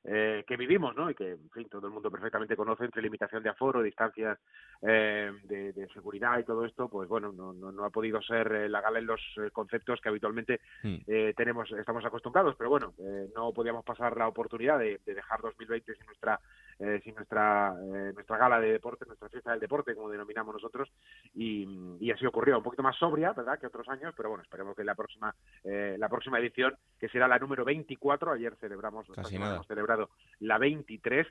[0.05, 1.11] eh, que vivimos, ¿no?
[1.11, 4.37] Y que, en fin, todo el mundo perfectamente conoce entre limitación de aforo, distancias
[4.83, 8.81] eh, de, seguridad y todo esto, pues bueno, no, no, ha podido ser eh, la
[8.81, 9.21] gala en los
[9.53, 10.97] conceptos que habitualmente hmm.
[11.37, 12.95] tenemos, estamos acostumbrados, pero bueno,
[13.35, 16.41] no podíamos pasar la oportunidad de, de dejar 2020 sin nuestra
[16.83, 20.89] eh, sin nuestra eh, nuestra gala de deporte, nuestra fiesta del deporte, como denominamos nosotros,
[21.33, 21.65] y,
[22.01, 24.83] y, así ocurrió, un poquito más sobria, ¿verdad?, que otros años, pero bueno, esperemos que
[24.83, 30.11] la próxima eh, la próxima edición, que será la número 24, ayer celebramos, hemos celebrado
[30.41, 31.27] la 23,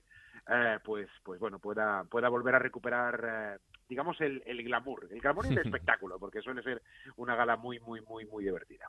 [0.47, 3.59] eh, pues pues bueno, pueda pueda volver a recuperar
[3.89, 6.81] digamos el, el glamour, el glamour y el espectáculo, porque suele ser
[7.17, 8.87] una gala muy muy muy muy divertida.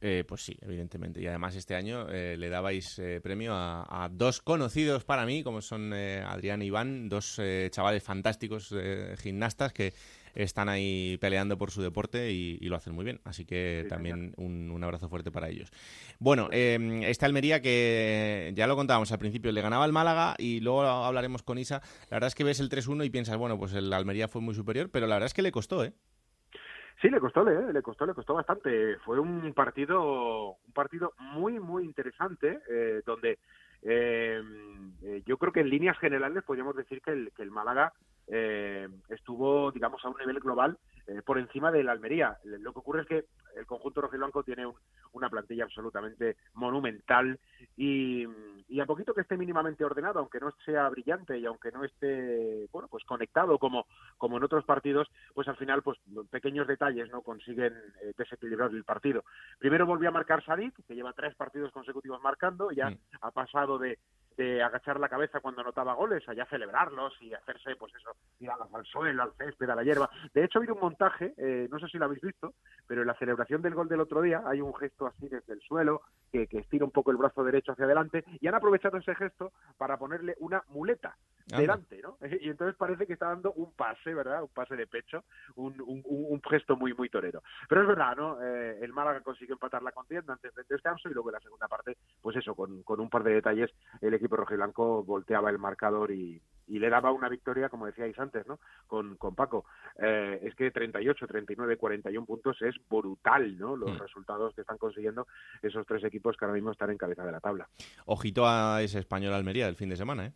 [0.00, 1.20] Eh, pues sí, evidentemente.
[1.20, 5.60] Y además este año eh, le dabais eh, premio a, dos conocidos para mí, como
[5.60, 8.74] son Adrián y Iván, dos chavales fantásticos
[9.18, 9.92] gimnastas que
[10.36, 13.20] están ahí peleando por su deporte y, lo hacen muy bien.
[13.24, 15.72] Así que también un, abrazo fuerte para ellos.
[16.18, 20.60] Bueno, eh, esta Almería que ya lo contábamos al principio, le ganaba al Málaga y
[20.60, 21.80] luego hablaremos con Isa.
[22.10, 24.54] La verdad es que ves el 3-1 y piensas, bueno, pues el Almería fue muy
[24.54, 25.92] superior, pero la verdad es que le costó, ¿eh?
[27.00, 28.96] Sí, le costó, le, le costó, le costó bastante.
[29.04, 33.38] Fue un partido, un partido muy, muy interesante, eh, donde
[33.82, 34.42] eh,
[35.02, 37.92] eh, yo creo que en líneas generales podríamos decir que el, que el Málaga
[38.28, 42.36] eh, estuvo, digamos, a un nivel global eh, por encima de la Almería.
[42.44, 43.24] Lo que ocurre es que
[43.56, 44.66] el conjunto rojiblanco tiene
[45.12, 47.38] una plantilla absolutamente monumental
[47.76, 48.26] y,
[48.68, 52.66] y, a poquito que esté mínimamente ordenado, aunque no sea brillante y aunque no esté,
[52.72, 53.86] bueno, pues conectado como,
[54.18, 55.98] como en otros partidos, pues al final, pues
[56.30, 59.24] pequeños detalles no consiguen eh, desequilibrar el partido.
[59.58, 63.98] Primero volvió a marcar Sadik, que lleva tres partidos consecutivos marcando, ya ha pasado de
[64.36, 68.84] de agachar la cabeza cuando anotaba goles, allá celebrarlos y hacerse, pues eso, tirarlos al
[68.84, 70.10] suelo, al césped, a la hierba.
[70.34, 72.54] De hecho, ha habido un montaje, eh, no sé si lo habéis visto,
[72.86, 75.60] pero en la celebración del gol del otro día hay un gesto así desde el
[75.60, 79.14] suelo, que, que estira un poco el brazo derecho hacia adelante, y han aprovechado ese
[79.14, 82.18] gesto para ponerle una muleta delante, ¿no?
[82.40, 84.42] Y entonces parece que está dando un pase, ¿verdad?
[84.42, 87.42] Un pase de pecho, un, un, un gesto muy, muy torero.
[87.68, 88.42] Pero es verdad, ¿no?
[88.42, 91.68] Eh, el Málaga consiguió empatar la contienda antes del descanso y luego en la segunda
[91.68, 93.70] parte, pues eso, con, con un par de detalles,
[94.00, 98.46] el equipo rojiblanco volteaba el marcador y, y le daba una victoria, como decíais antes,
[98.46, 98.58] ¿no?
[98.86, 99.64] Con, con Paco.
[99.98, 103.76] Eh, es que 38, 39, 41 puntos es brutal, ¿no?
[103.76, 103.98] Los mm.
[103.98, 105.26] resultados que están consiguiendo
[105.62, 107.68] esos tres equipos que ahora mismo están en cabeza de la tabla.
[108.06, 110.32] Ojito a ese español Almería el fin de semana, ¿eh?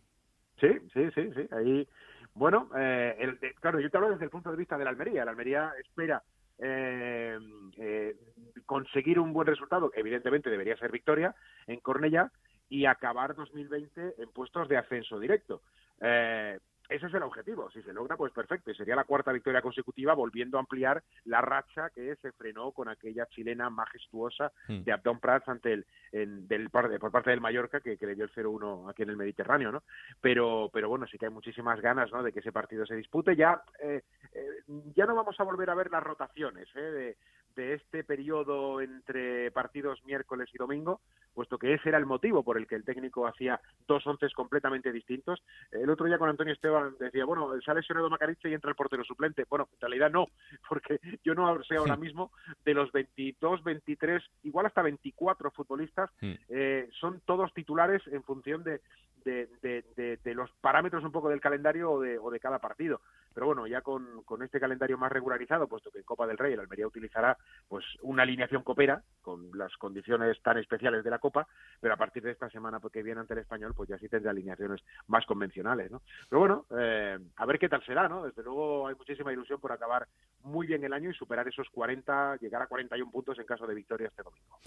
[0.59, 1.47] Sí, sí, sí, sí.
[1.51, 1.87] Ahí,
[2.35, 5.25] bueno, eh, el, claro, yo te hablo desde el punto de vista de la Almería.
[5.25, 6.21] La Almería espera
[6.59, 7.37] eh,
[7.77, 8.15] eh,
[8.67, 12.31] conseguir un buen resultado, evidentemente debería ser victoria, en Cornella
[12.71, 15.61] y acabar 2020 en puestos de ascenso directo.
[15.99, 16.57] Eh,
[16.87, 17.69] ese es el objetivo.
[17.71, 18.71] Si se logra, pues perfecto.
[18.71, 22.87] Y sería la cuarta victoria consecutiva, volviendo a ampliar la racha que se frenó con
[22.87, 24.83] aquella chilena majestuosa hmm.
[24.83, 28.89] de Abdón Prats ante el, del, por parte del Mallorca, que, le dio el 0-1
[28.89, 29.83] aquí en el Mediterráneo, ¿no?
[30.19, 32.23] Pero, pero bueno, sí que hay muchísimas ganas, ¿no?
[32.23, 33.35] De que ese partido se dispute.
[33.35, 34.01] Ya, eh,
[34.33, 34.63] eh,
[34.95, 36.79] ya no vamos a volver a ver las rotaciones, ¿eh?
[36.79, 37.17] De,
[37.55, 41.01] de este periodo entre partidos miércoles y domingo,
[41.33, 44.91] puesto que ese era el motivo por el que el técnico hacía dos once completamente
[44.91, 45.41] distintos.
[45.71, 49.03] El otro día con Antonio Esteban decía, bueno, sale lesionado Macariche y entra el portero
[49.03, 49.45] suplente.
[49.49, 50.27] Bueno, en realidad no,
[50.69, 52.31] porque yo no sé ahora mismo
[52.65, 58.81] de los 22, 23, igual hasta 24 futbolistas, eh, son todos titulares en función de,
[59.23, 63.01] de, de, los parámetros un poco del calendario o de, o de cada partido.
[63.33, 66.53] Pero bueno, ya con, con, este calendario más regularizado, puesto que en Copa del Rey
[66.53, 71.47] el Almería utilizará pues una alineación copera con las condiciones tan especiales de la Copa,
[71.79, 74.31] pero a partir de esta semana porque viene ante el español, pues ya sí tendrá
[74.31, 76.01] alineaciones más convencionales, ¿no?
[76.29, 78.23] Pero bueno, eh, a ver qué tal será, ¿no?
[78.23, 80.07] Desde luego hay muchísima ilusión por acabar
[80.43, 83.75] muy bien el año y superar esos 40, llegar a 41 puntos en caso de
[83.75, 84.57] victoria este domingo.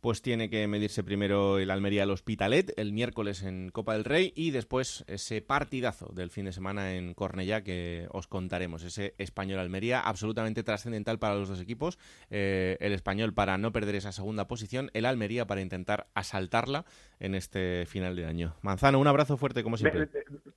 [0.00, 4.32] Pues tiene que medirse primero el Almería al Hospitalet el miércoles en Copa del Rey
[4.36, 9.58] y después ese partidazo del fin de semana en Cornellá que os contaremos, ese español
[9.58, 11.98] Almería absolutamente trascendental para los dos equipos,
[12.30, 16.84] eh, el español para no perder esa segunda posición, el Almería para intentar asaltarla
[17.18, 18.54] en este final de año.
[18.62, 20.08] Manzano, un abrazo fuerte como siempre.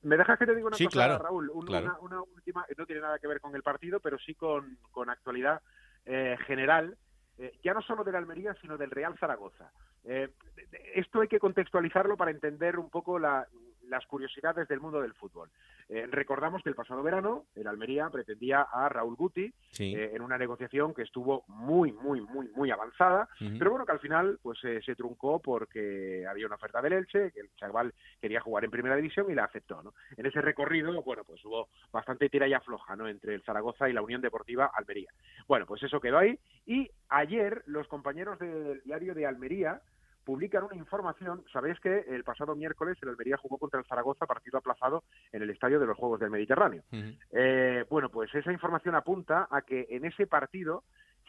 [0.03, 1.49] ¿Me, dejas que te diga una cosa, claro, Raúl?
[1.49, 5.61] una, última, no tiene nada que ver con el partido, pero sí con, con actualidad
[6.05, 6.95] eh, general
[7.37, 9.71] eh, ya no solo del Almería, sino del Real Zaragoza.
[10.03, 10.29] Eh,
[10.95, 13.47] esto hay que contextualizarlo para entender un poco la,
[13.89, 15.49] las curiosidades del mundo del fútbol.
[15.89, 20.37] Eh, recordamos que el pasado verano el Almería pretendía a Raúl Guti eh, en una
[20.37, 24.81] negociación que estuvo muy, muy, muy, muy avanzada, pero bueno, que al final pues eh,
[24.85, 28.95] se truncó porque había una oferta del Elche, que el chaval quería jugar en primera
[28.95, 29.81] división y la aceptó.
[29.81, 29.93] ¿no?
[30.15, 33.07] En ese recorrido, bueno, pues hubo bastante tira y afloja ¿no?
[33.07, 35.11] entre el Zaragoza y la Unión Deportiva Almería.
[35.47, 39.81] Bueno, pues eso quedó ahí y ayer los compañeros del diario de Almería
[40.27, 41.45] publican una información.
[41.53, 45.49] Sabéis que el pasado miércoles el Almería jugó contra el Zaragoza, partido aplazado en el
[45.49, 46.83] estadio de los Juegos del Mediterráneo.
[47.31, 50.83] Eh, bueno, pues esa información apunta a que en ese partido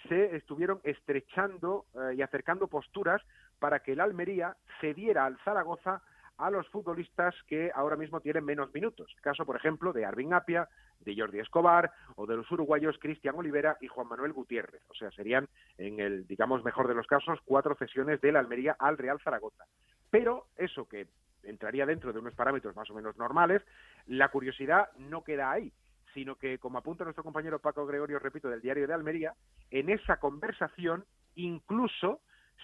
[0.09, 3.23] se estuvieron estrechando eh, y acercando posturas
[3.61, 6.03] para que el Almería cediera al Zaragoza
[6.37, 9.15] a los futbolistas que ahora mismo tienen menos minutos.
[9.21, 10.69] Caso, por ejemplo, de Arvin Apia,
[11.01, 14.83] de Jordi Escobar o de los uruguayos Cristian Olivera y Juan Manuel Gutiérrez.
[14.89, 18.77] O sea, serían, en el, digamos, mejor de los casos, cuatro cesiones de la Almería
[18.79, 19.65] al Real Zaragoza.
[20.11, 21.07] Pero eso que
[21.43, 23.63] entraría dentro de unos parámetros más o menos normales,
[24.07, 25.73] la curiosidad no queda ahí
[26.15, 29.35] sino que, como apunta nuestro compañero Paco Gregorio, repito, del diario de Almería,
[29.71, 31.05] en esa conversación
[31.37, 32.23] incluso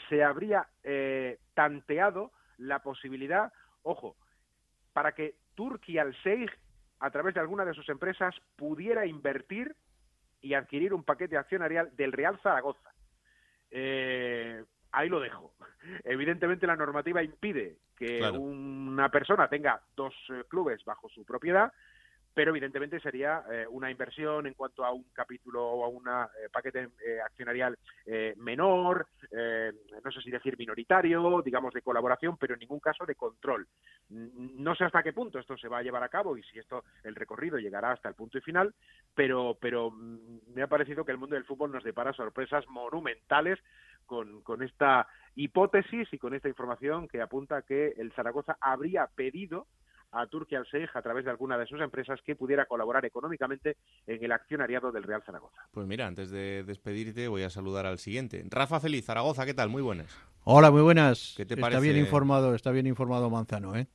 [0.09, 0.67] se habría
[1.55, 4.17] tanteado la posibilidad, ojo,
[4.93, 6.51] para que Turquía al Sheikh,
[7.05, 9.77] a través de alguna de sus empresas, pudiera invertir
[10.41, 12.95] y adquirir un paquete accionarial del Real Zaragoza.
[13.71, 15.53] Eh, ahí lo dejo.
[16.05, 21.75] Evidentemente la normativa impide que una persona tenga dos eh, clubes bajo su propiedad,
[22.35, 26.49] pero evidentemente sería eh, una inversión en cuanto a un capítulo o a un eh,
[26.53, 27.79] paquete eh, accionarial
[28.37, 29.07] menor,
[30.05, 33.67] no sé si decir minoritario, digamos de colaboración, pero en ningún caso de control.
[34.11, 36.85] No sé hasta qué punto esto se va a llevar a cabo y si esto
[37.03, 38.75] el recorrido llegará hasta el punto y final,
[39.15, 43.59] pero pero mm, me ha parecido que el mundo del fútbol nos depara sorpresas monumentales
[44.05, 49.67] con, con esta hipótesis y con esta información que apunta que el Zaragoza habría pedido
[50.15, 53.77] a Turquía al Sheikh a través de alguna de sus empresas que pudiera colaborar económicamente
[54.07, 55.67] en el accionariado del Real Zaragoza.
[55.73, 58.45] Pues mira, antes de despedirte voy a saludar al siguiente.
[58.49, 59.69] Rafa Feliz, Zaragoza, ¿qué tal?
[59.69, 60.17] Muy buenas.
[60.45, 61.35] Hola, muy buenas.
[61.37, 63.87] ¿Qué te está bien informado, está bien informado Manzano, ¿eh?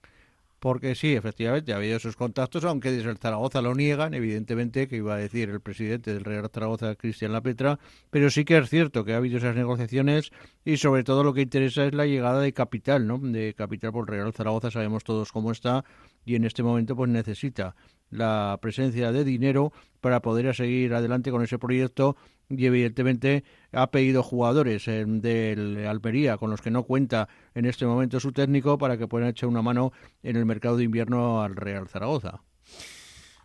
[0.59, 4.97] Porque sí, efectivamente, ha habido esos contactos, aunque desde el Zaragoza lo niegan, evidentemente, que
[4.97, 9.05] iba a decir el presidente del Real Zaragoza, Cristian Lapetra, pero sí que es cierto
[9.05, 10.31] que ha habido esas negociaciones
[10.65, 13.17] y sobre todo lo que interesa es la llegada de capital, ¿no?
[13.19, 15.85] De capital por Real Zaragoza, sabemos todos cómo está
[16.25, 17.75] y en este momento pues necesita
[18.09, 22.17] la presencia de dinero para poder seguir adelante con ese proyecto
[22.49, 27.85] y evidentemente ha pedido jugadores eh, del Almería con los que no cuenta en este
[27.85, 29.91] momento su técnico para que puedan echar una mano
[30.23, 32.41] en el mercado de invierno al Real Zaragoza.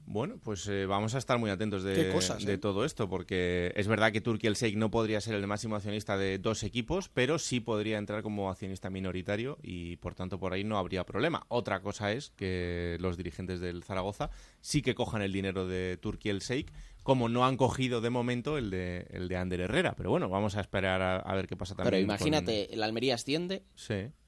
[0.07, 4.12] Bueno, pues eh, vamos a estar muy atentos de, de, todo esto, porque es verdad
[4.12, 7.61] que Turquía el Sheikh no podría ser el máximo accionista de dos equipos, pero sí
[7.61, 11.47] podría entrar como accionista minoritario y por tanto por ahí no habría problema.
[11.49, 14.29] Otra cosa es que los dirigentes del Zaragoza
[14.61, 16.71] sí que cojan el dinero de Turquía el Sheikh,
[17.05, 19.95] como no han cogido de momento el de, el de Ander Herrera.
[19.95, 21.90] Pero bueno, vamos a esperar a, ver qué pasa también.
[21.90, 23.62] Pero imagínate, el Almería asciende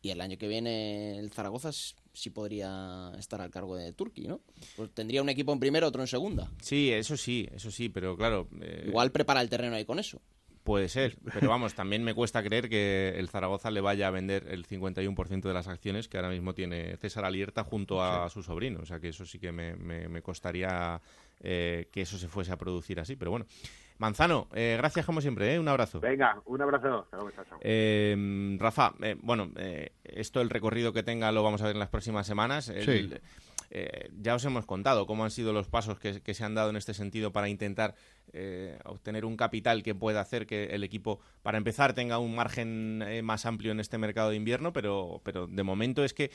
[0.02, 4.40] y el año que viene el Zaragoza sí podría estar al cargo de Turquía, ¿no?
[4.76, 6.52] Pues tendría un equipo en primera, otro en segunda.
[6.60, 8.46] Sí, eso sí, eso sí, pero claro...
[8.60, 10.20] Eh, Igual prepara el terreno ahí con eso.
[10.62, 14.48] Puede ser, pero vamos, también me cuesta creer que el Zaragoza le vaya a vender
[14.50, 18.80] el 51% de las acciones que ahora mismo tiene César Alierta junto a su sobrino.
[18.80, 21.00] O sea que eso sí que me, me costaría
[21.40, 23.16] eh, que eso se fuese a producir así.
[23.16, 23.46] Pero bueno,
[23.98, 25.58] Manzano, eh, gracias como siempre, ¿eh?
[25.58, 26.00] un abrazo.
[26.00, 27.06] Venga, un abrazo.
[28.58, 29.50] Rafa, bueno,
[30.04, 32.72] esto el recorrido que tenga lo vamos a ver en las próximas semanas.
[34.18, 36.94] ya os hemos contado cómo han sido los pasos que, se han dado en este
[36.94, 37.94] sentido para intentar
[38.84, 43.46] obtener un capital que pueda hacer que el equipo, para empezar, tenga un margen más
[43.46, 46.30] amplio en este mercado de invierno, pero, pero de momento es que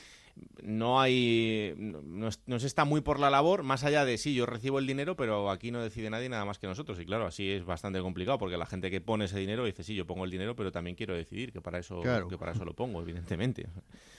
[0.62, 4.78] no hay no, se está muy por la labor más allá de sí yo recibo
[4.78, 6.98] el dinero pero aquí no decide nadie nada más que nosotros.
[7.00, 9.94] Y claro así es bastante complicado porque la gente que pone ese dinero dice sí
[9.94, 12.74] yo pongo el dinero pero también quiero decidir que para eso que para eso lo
[12.74, 13.68] pongo evidentemente.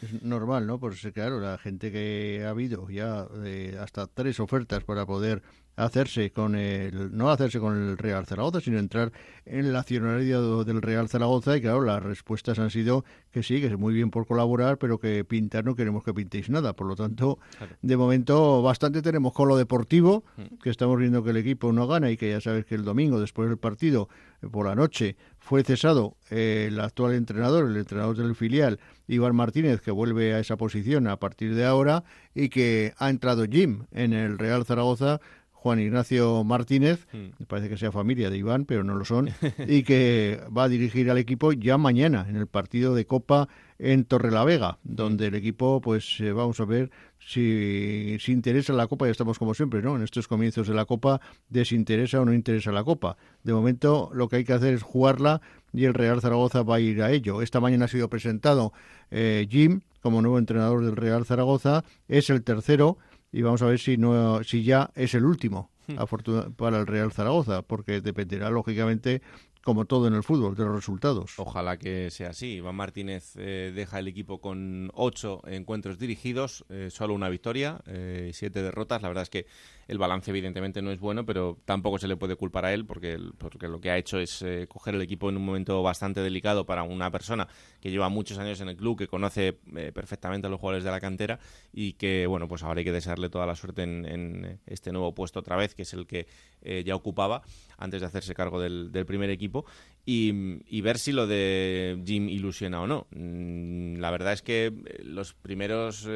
[0.01, 4.83] Es normal no pues claro la gente que ha habido ya eh, hasta tres ofertas
[4.83, 5.41] para poder
[5.75, 9.11] hacerse con el no hacerse con el Real Zaragoza sino entrar
[9.45, 11.57] en el accionariado del Real Zaragoza.
[11.57, 14.99] Y claro las respuestas han sido que sí que es muy bien por colaborar pero
[14.99, 16.73] que pintar no queremos que pintéis nada.
[16.73, 17.39] Por lo tanto
[17.81, 20.61] de momento bastante tenemos con lo deportivo mm.
[20.61, 23.19] que estamos viendo que el equipo no gana y que ya sabes que el domingo
[23.19, 24.09] después del partido
[24.51, 29.81] por la noche fue cesado eh, el actual entrenador el entrenador del filial Iván Martínez
[29.81, 34.13] que vuelve a esa posición a partir de ahora y que ha entrado Jim en
[34.13, 35.19] el Real Zaragoza
[35.63, 37.39] Juan Ignacio Martínez, hmm.
[37.39, 39.29] me parece que sea familia de Iván, pero no lo son,
[39.65, 43.47] y que va a dirigir al equipo ya mañana en el partido de Copa
[43.79, 49.05] en Torrelavega, donde el equipo, pues eh, vamos a ver si, si interesa la Copa,
[49.05, 49.95] ya estamos como siempre, ¿no?
[49.95, 53.15] En estos comienzos de la Copa, desinteresa o no interesa la Copa.
[53.43, 55.39] De momento lo que hay que hacer es jugarla
[55.71, 57.41] y el Real Zaragoza va a ir a ello.
[57.41, 58.73] Esta mañana ha sido presentado
[59.11, 62.97] eh, Jim como nuevo entrenador del Real Zaragoza, es el tercero
[63.33, 66.53] y vamos a ver si no si ya es el último hmm.
[66.55, 69.21] para el Real Zaragoza, porque dependerá lógicamente
[69.63, 71.33] como todo en el fútbol, de los resultados.
[71.37, 72.55] Ojalá que sea así.
[72.55, 78.31] Iván Martínez eh, deja el equipo con ocho encuentros dirigidos, eh, solo una victoria, eh,
[78.33, 79.01] siete derrotas.
[79.01, 79.45] La verdad es que
[79.87, 83.19] el balance evidentemente no es bueno, pero tampoco se le puede culpar a él porque,
[83.37, 86.65] porque lo que ha hecho es eh, coger el equipo en un momento bastante delicado
[86.65, 87.47] para una persona
[87.81, 90.91] que lleva muchos años en el club, que conoce eh, perfectamente a los jugadores de
[90.91, 91.39] la cantera
[91.73, 95.39] y que, bueno, pues ahora hay que desearle toda la suerte en, este nuevo puesto
[95.39, 96.27] otra vez, que es el que
[96.61, 97.41] eh, ya ocupaba
[97.83, 99.65] antes de hacerse cargo del, primer equipo
[100.05, 103.07] y, ver si lo de Jim ilusiona o no.
[103.11, 106.07] Mm, la verdad es que los primeros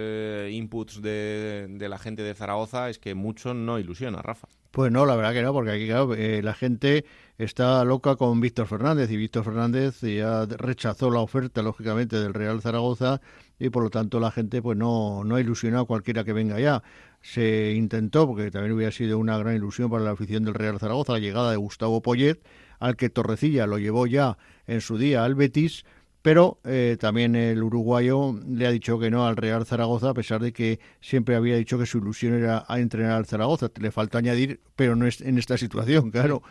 [0.49, 4.47] inputs de, de la gente de Zaragoza es que mucho no ilusiona, Rafa.
[4.71, 7.05] Pues no, la verdad que no, porque aquí claro, eh, la gente
[7.37, 12.61] está loca con Víctor Fernández y Víctor Fernández ya rechazó la oferta, lógicamente, del Real
[12.61, 13.21] Zaragoza
[13.59, 16.59] y por lo tanto la gente pues no, no ha ilusionado a cualquiera que venga
[16.59, 16.83] ya.
[17.21, 21.13] Se intentó, porque también hubiera sido una gran ilusión para la afición del Real Zaragoza,
[21.13, 22.39] la llegada de Gustavo Poyet,
[22.79, 25.85] al que Torrecilla lo llevó ya en su día al Betis,
[26.21, 30.41] pero eh, también el uruguayo le ha dicho que no al Real Zaragoza, a pesar
[30.41, 33.69] de que siempre había dicho que su ilusión era a entrenar al Zaragoza.
[33.79, 36.41] Le falta añadir, pero no es en esta situación, claro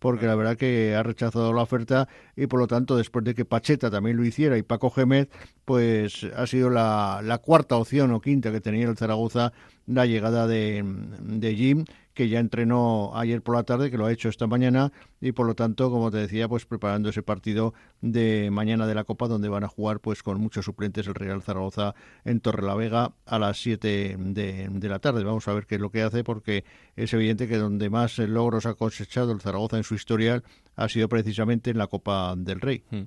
[0.00, 3.44] porque la verdad que ha rechazado la oferta y por lo tanto después de que
[3.44, 5.28] Pacheta también lo hiciera y Paco Gémez,
[5.64, 9.52] pues ha sido la, la cuarta opción o quinta que tenía el Zaragoza
[9.86, 10.82] la llegada de,
[11.20, 11.84] de Jim
[12.20, 14.92] que ya entrenó ayer por la tarde, que lo ha hecho esta mañana
[15.22, 19.04] y por lo tanto, como te decía, pues preparando ese partido de mañana de la
[19.04, 21.94] Copa donde van a jugar pues con muchos suplentes el Real Zaragoza
[22.26, 25.24] en Torrelavega a las 7 de, de la tarde.
[25.24, 28.66] Vamos a ver qué es lo que hace porque es evidente que donde más logros
[28.66, 30.44] ha cosechado el Zaragoza en su historial
[30.76, 32.84] ha sido precisamente en la Copa del Rey.
[32.90, 33.02] Hmm.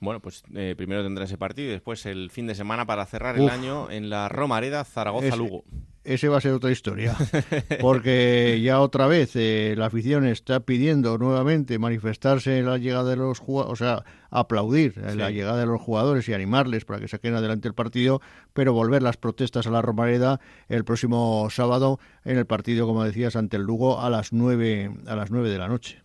[0.00, 3.36] Bueno, pues eh, primero tendrá ese partido y después el fin de semana para cerrar
[3.36, 5.64] el año en la Romareda Zaragoza-Lugo
[6.08, 7.14] ese va a ser otra historia.
[7.80, 13.16] Porque ya otra vez eh, la afición está pidiendo nuevamente manifestarse en la llegada de
[13.16, 17.34] los jugadores, o sea, aplaudir la llegada de los jugadores y animarles para que saquen
[17.34, 18.22] adelante el partido,
[18.54, 23.36] pero volver las protestas a la Romareda el próximo sábado en el partido, como decías,
[23.36, 26.02] ante el Lugo a las nueve, a las nueve de la noche.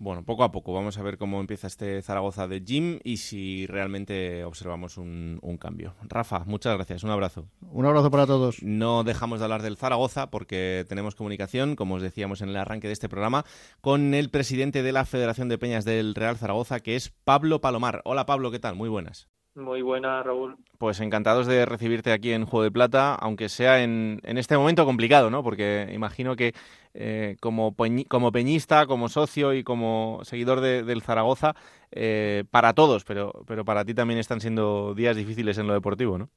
[0.00, 3.66] Bueno, poco a poco vamos a ver cómo empieza este Zaragoza de Jim y si
[3.66, 5.94] realmente observamos un, cambio.
[6.02, 7.48] Rafa, muchas gracias, un abrazo.
[7.72, 8.62] Un abrazo para todos.
[8.62, 12.86] No dejamos de hablar del Zaragoza porque tenemos comunicación, como os decíamos en el arranque
[12.86, 13.44] de este programa,
[13.80, 18.00] con el presidente de la Federación de Peñas del Real Zaragoza, que es Pablo Palomar.
[18.04, 18.76] Hola Pablo, ¿qué tal?
[18.76, 19.28] Muy buenas.
[19.58, 20.56] Muy buena, Raúl.
[20.78, 24.84] Pues encantados de recibirte aquí en Juego de Plata, aunque sea en, en este momento
[24.84, 25.42] complicado, ¿no?
[25.42, 26.52] Porque imagino que
[26.94, 27.74] eh, como,
[28.06, 31.54] como peñista, como socio y como seguidor del Zaragoza,
[31.90, 36.18] eh, para todos, pero, pero para ti también están siendo días difíciles en lo deportivo,
[36.18, 36.28] ¿no?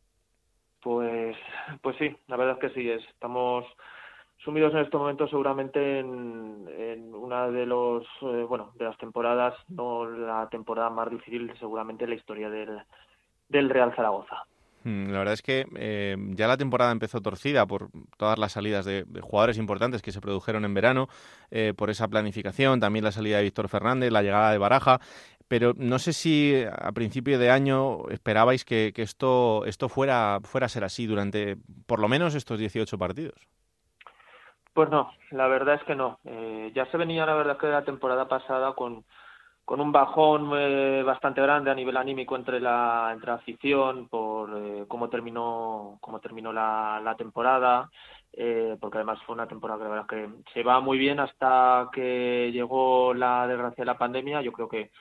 [0.81, 1.37] Pues,
[1.83, 3.65] pues sí, la verdad es que sí, estamos
[4.43, 9.53] sumidos en estos momentos seguramente en, en una de los eh, bueno de las temporadas
[9.69, 12.81] no la temporada más difícil seguramente en la historia del
[13.51, 14.45] del Real Zaragoza.
[14.83, 18.83] Hmm, la verdad es que eh, ya la temporada empezó torcida por todas las salidas
[18.85, 21.07] de, jugadores importantes que se produjeron en verano,
[21.51, 24.99] eh, por esa planificación, también la salida de Víctor Fernández, la llegada de Baraja,
[25.47, 30.69] pero no sé si a principio de año esperabais que, esto, esto fuera, fuera a
[30.69, 33.35] ser así durante por lo menos estos 18 partidos.
[34.73, 36.19] Pues no, la verdad es que no.
[36.23, 39.03] Eh, ya se venía la verdad que la temporada pasada con
[39.71, 44.83] con un bajón eh, bastante grande a nivel anímico entre la entre afición por eh,
[44.85, 47.89] cómo terminó cómo terminó la, la temporada
[48.33, 51.87] eh, porque además fue una temporada que la verdad que se va muy bien hasta
[51.93, 54.41] que llegó la desgracia de la pandemia.
[54.41, 54.91] Yo creo que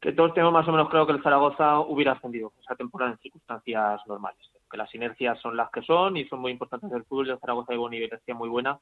[0.00, 3.18] que todos tenemos más o menos creo que el Zaragoza hubiera ascendido esa temporada en
[3.18, 4.38] circunstancias normales.
[4.70, 7.72] Que las inercias son las que son y son muy importantes del fútbol el Zaragoza
[7.72, 8.78] lleva una inercia muy buena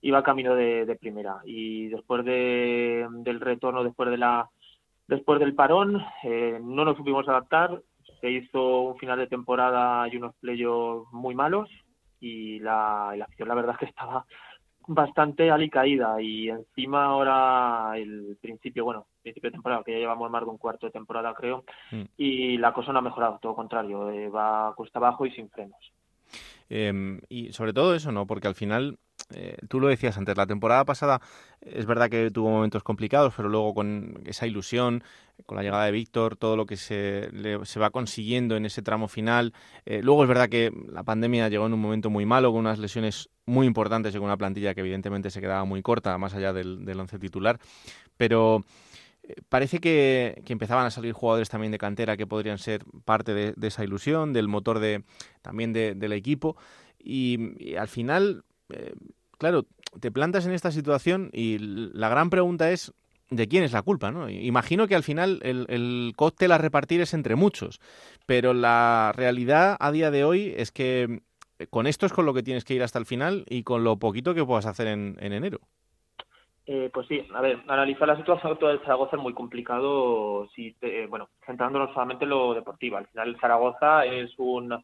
[0.00, 1.40] y va camino de, de primera.
[1.44, 4.48] Y después de, del retorno después de la
[5.08, 7.82] Después del parón eh, no nos supimos adaptar,
[8.20, 11.68] se hizo un final de temporada y unos playos muy malos
[12.20, 14.26] y la, la acción la verdad es que estaba
[14.88, 20.42] bastante alicaída y encima ahora el principio, bueno, principio de temporada, que ya llevamos más
[20.42, 22.02] de un cuarto de temporada creo, mm.
[22.16, 25.78] y la cosa no ha mejorado, todo contrario, eh, va cuesta abajo y sin frenos.
[26.68, 28.26] Em, y sobre todo eso, ¿no?
[28.26, 28.98] Porque al final
[29.34, 31.20] eh, tú lo decías antes, la temporada pasada
[31.60, 35.02] es verdad que tuvo momentos complicados, pero luego con esa ilusión,
[35.44, 37.28] con la llegada de Víctor, todo lo que se,
[37.64, 39.52] se va consiguiendo en ese tramo final.
[39.84, 42.78] Eh, luego es verdad que la pandemia llegó en un momento muy malo, con unas
[42.78, 46.52] lesiones muy importantes y con una plantilla que evidentemente se quedaba muy corta, más allá
[46.52, 47.58] del, del once titular.
[48.16, 48.64] Pero
[49.48, 53.84] parece que, empezaban a salir jugadores también de cantera que podrían ser parte de, esa
[53.84, 55.04] ilusión, del motor de,
[55.42, 56.56] también del equipo.
[56.98, 58.44] Y, al final
[59.38, 59.66] claro,
[60.00, 62.92] te plantas en esta situación y la gran pregunta es
[63.30, 64.28] de quién es la culpa, ¿no?
[64.28, 67.80] Imagino que al final el, el, cóctel a repartir es entre muchos,
[68.26, 71.20] pero la realidad a día de hoy es que
[71.58, 73.84] eh, con esto es con lo que tienes que ir hasta el final y con
[73.84, 75.60] lo poquito que puedas hacer en, enero.
[76.70, 80.76] Eh, pues sí, a ver, analizar la situación actual del Zaragoza es muy complicado, si
[81.08, 82.98] bueno, centrándonos solamente en lo deportivo.
[82.98, 84.74] Al final el Zaragoza es un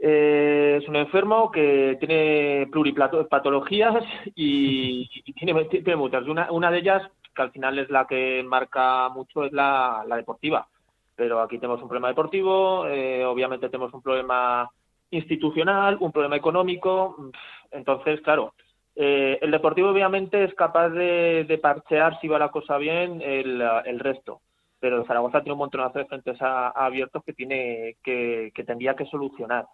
[0.00, 4.04] eh, es un enfermo que tiene pluripatologías
[4.34, 6.24] y, tiene, tiene, muchas.
[6.26, 10.16] Una, una de ellas, que al final es la que marca mucho, es la, la
[10.16, 10.66] deportiva.
[11.14, 14.68] Pero aquí tenemos un problema deportivo, eh, obviamente tenemos un problema
[15.10, 17.30] institucional, un problema económico.
[17.70, 18.54] Entonces, claro,
[18.98, 24.40] Eh, el Deportivo obviamente es capaz de, parchear si va la cosa bien el, resto,
[24.80, 29.66] pero Zaragoza tiene un montonazo de frentes abiertos que tiene que, tendría que solucionar.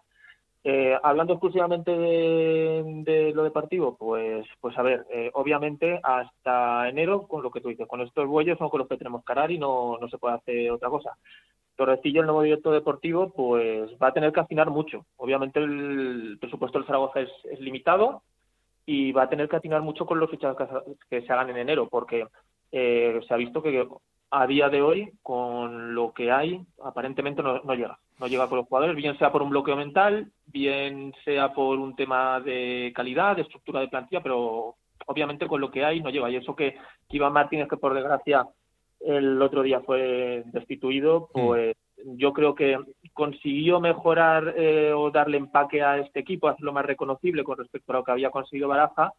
[0.65, 7.43] Eh, hablando exclusivamente de, lo deportivo, pues, pues a ver, eh, obviamente hasta enero, con
[7.43, 9.97] lo que tú dices, con estos bueyes son con los que tenemos que y no,
[9.99, 11.17] no se puede hacer otra cosa.
[11.75, 15.05] Torrecillo, el nuevo director deportivo, pues va a tener que afinar mucho.
[15.17, 18.21] Obviamente el presupuesto del Zaragoza es limitado,
[18.85, 20.67] y va a tener que atinar mucho con los fichajes
[21.09, 22.27] que se hagan en enero, porque
[22.71, 23.87] eh, se ha visto que
[24.31, 27.99] a día de hoy, con lo que hay, aparentemente no, llega.
[28.19, 31.95] No llega con los jugadores, bien sea por un bloqueo mental, bien sea por un
[31.95, 34.75] tema de calidad, de estructura de plantilla, pero
[35.05, 36.31] obviamente con lo que hay no llega.
[36.31, 36.75] Y eso que,
[37.07, 38.47] que Iván Martínez, que por desgracia
[39.01, 41.45] el otro día fue destituido, mm.
[41.45, 42.77] pues yo creo que
[43.13, 47.95] consiguió mejorar eh, o darle empaque a este equipo, hacerlo más reconocible con respecto a
[47.97, 49.13] lo que había conseguido Baraja,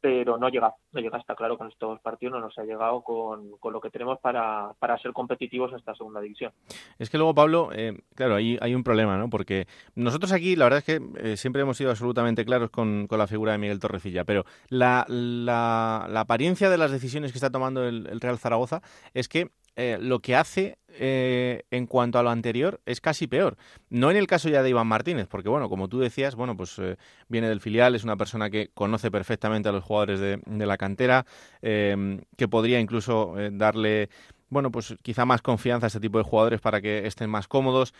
[0.00, 3.50] pero no llega, no llega, está claro, con estos partidos no nos ha llegado con,
[3.72, 6.52] lo que tenemos para, para, ser competitivos en esta segunda división.
[6.98, 9.28] Es que luego, Pablo, eh, claro, hay, hay un problema, ¿no?
[9.28, 13.18] Porque nosotros aquí, la verdad es que eh, siempre hemos sido absolutamente claros con, con,
[13.18, 17.82] la figura de Miguel Torrecilla, pero la, la, apariencia de las decisiones que está tomando
[17.88, 22.80] el Real Zaragoza es que eh, lo que hace eh, en cuanto a lo anterior
[22.86, 23.58] es casi peor.
[23.90, 26.78] No en el caso ya de Iván Martínez, porque bueno, como tú decías, bueno, pues
[26.78, 26.96] eh,
[27.28, 30.78] viene del filial, es una persona que conoce perfectamente a los jugadores de, de la
[30.78, 31.26] cantera,
[31.60, 34.08] que podría incluso darle
[34.48, 37.92] bueno, pues quizá más confianza a este tipo de jugadores para que estén más cómodos.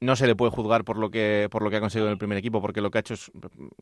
[0.00, 2.18] No se le puede juzgar por lo que por lo que ha conseguido en el
[2.18, 3.30] primer equipo, porque lo que ha hecho es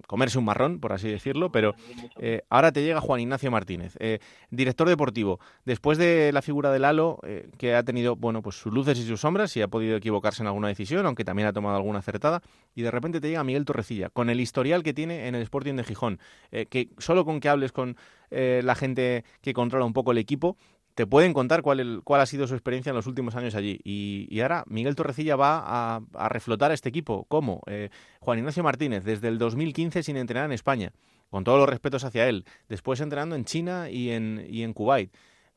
[0.09, 1.53] comerse un marrón, por así decirlo.
[1.53, 1.75] Pero
[2.19, 4.19] eh, ahora te llega Juan Ignacio Martínez, eh,
[4.51, 5.39] director deportivo.
[5.65, 9.07] Después de la figura del Halo, eh, que ha tenido bueno pues sus luces y
[9.07, 12.43] sus sombras y ha podido equivocarse en alguna decisión, aunque también ha tomado alguna acertada.
[12.75, 15.75] Y de repente te llega Miguel Torrecilla, con el historial que tiene en el Sporting
[15.75, 16.19] de Gijón,
[16.51, 17.97] que solo con que hables con
[18.31, 20.57] la gente que controla un poco el equipo,
[20.95, 23.81] te pueden contar cuál, cuál ha sido su experiencia en los últimos años allí.
[23.85, 27.25] Y, ahora Miguel Torrecilla va a, reflotar a este equipo.
[27.29, 27.63] ¿Cómo?
[27.67, 27.91] Eh,
[28.21, 30.93] Juan Ignacio Martínez, desde el 2015 sin entrenar en España,
[31.31, 32.45] con todos los respetos hacia él.
[32.69, 35.13] Después entrenando en China y en, y en Kuwait.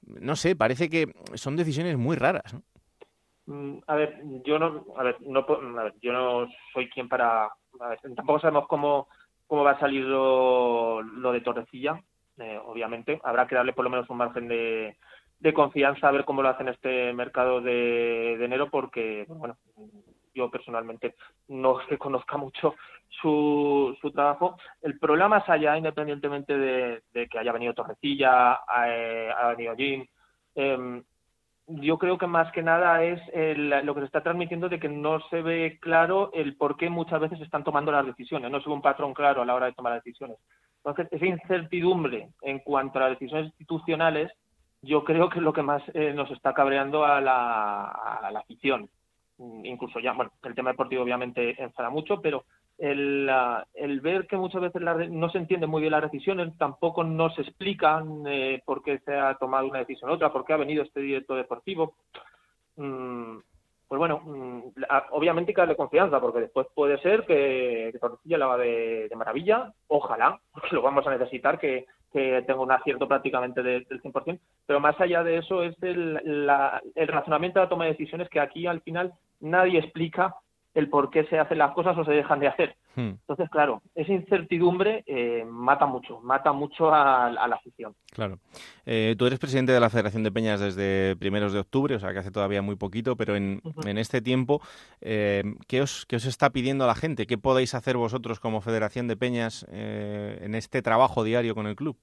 [0.05, 2.55] No sé, parece que son decisiones muy raras.
[3.47, 5.45] Mm, a ver, yo no, a ver, no,
[6.01, 7.49] yo no soy quien para.
[8.15, 9.07] tampoco sabemos cómo,
[9.47, 11.01] cómo va a salir lo,
[11.33, 12.01] de Torrecilla.
[12.37, 14.97] Eh, obviamente, habrá que darle por lo menos un margen de,
[15.45, 19.55] de confianza a ver cómo lo hacen este mercado de, enero porque bueno
[20.33, 21.15] yo personalmente
[21.49, 22.73] no es que conozca mucho
[23.21, 29.31] su, su trabajo el problema más allá independientemente de, que haya venido Torrecilla ha, eh,
[29.55, 30.05] venido Jim
[30.55, 31.03] em,
[31.67, 33.21] yo creo que más que nada es
[33.83, 37.19] lo que se está transmitiendo de que no se ve claro el por qué muchas
[37.19, 39.73] veces están tomando las decisiones, no se ve un patrón claro a la hora de
[39.73, 40.37] tomar las decisiones.
[40.77, 44.31] Entonces, esa incertidumbre en cuanto a las decisiones institucionales
[44.85, 48.39] yo creo que es lo que más eh, nos está cabreando a la, a la
[48.39, 48.89] afición.
[49.37, 52.45] Mm, incluso ya, bueno, el tema deportivo obviamente enfada mucho, pero
[52.77, 53.29] el,
[53.73, 58.23] el ver que muchas veces no se entiende muy bien las decisiones, tampoco nos explican
[58.27, 60.99] eh, por qué se ha tomado una decisión u otra, por qué ha venido este
[60.99, 61.95] director deportivo.
[62.75, 63.37] Mm,
[63.87, 64.61] pues bueno, mm,
[65.11, 69.07] obviamente hay que darle confianza, porque después puede ser que, que Torrecilla la va de,
[69.09, 71.85] de, maravilla, ojalá, porque lo vamos a necesitar, que,
[72.15, 76.17] que tenga un acierto prácticamente del, 100%, pero más allá de eso es el,
[76.95, 79.11] el razonamiento de la toma de decisiones que aquí al final
[79.41, 80.33] nadie explica
[80.75, 82.75] el por qué se hacen las cosas o se dejan de hacer.
[82.95, 83.15] Hmm.
[83.21, 87.95] Entonces, claro, esa incertidumbre eh, mata mucho, mata mucho a, la afición.
[88.11, 88.39] Claro.
[88.85, 92.11] Eh, tú eres presidente de la Federación de Peñas desde primeros de octubre, o sea
[92.11, 94.61] que hace todavía muy poquito, pero en, en este tiempo,
[94.99, 97.25] eh, ¿qué, os, ¿qué os está pidiendo la gente?
[97.25, 101.97] ¿Qué podéis hacer vosotros como Federación de Peñas en este trabajo diario con el club?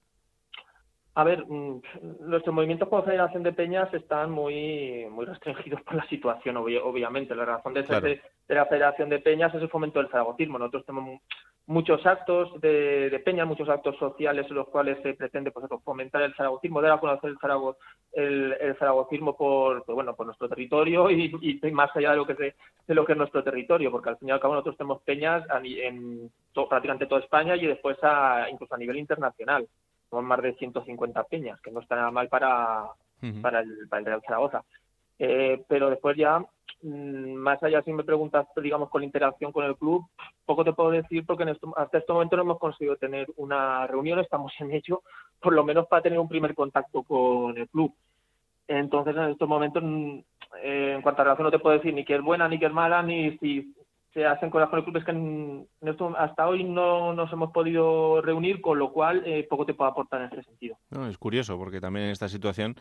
[1.15, 1.83] A ver, mm,
[2.21, 7.35] nuestros movimientos como Federación de Peñas están muy muy restringidos por la situación, obviamente.
[7.35, 10.59] La razón de ser de, la Federación de Peñas es el fomento del zaragotismo.
[10.59, 11.21] Nosotros tenemos
[11.67, 16.23] muchos actos de, de peñas, muchos actos sociales en los cuales se pretende pues, fomentar
[16.23, 17.77] el zaragotismo, dar a conocer el, zarago,
[18.13, 22.39] el, zaragotismo por, pues, bueno, por nuestro territorio y, más allá de lo, que es
[22.39, 25.45] de, lo que es nuestro territorio, porque al fin y al cabo nosotros tenemos peñas
[25.63, 29.69] en, prácticamente toda España y después a, incluso a nivel internacional
[30.13, 32.85] son más de 150 peñas, que no está nada mal para,
[33.41, 34.63] para, el, para el Real Zaragoza.
[35.19, 36.39] Eh, pero después ya,
[36.83, 40.05] mm, más allá si me preguntas, digamos, con la interacción con el club,
[40.45, 44.19] poco te puedo decir porque en hasta este momento no hemos conseguido tener una reunión,
[44.19, 45.01] estamos en ello,
[45.41, 47.95] por lo menos para tener un primer contacto con el club.
[48.69, 50.19] Entonces, en estos momentos, mm,
[50.63, 52.67] eh, en cuanto a relación, no te puedo decir ni que es buena ni que
[52.67, 53.75] es mala, ni si
[54.13, 57.51] se hacen cosas con el club es que en, esto, hasta hoy no nos hemos
[57.51, 60.77] podido reunir, con lo cual eh, poco te puedo aportar en este sentido.
[60.91, 62.77] No, es curioso, porque también en esta situación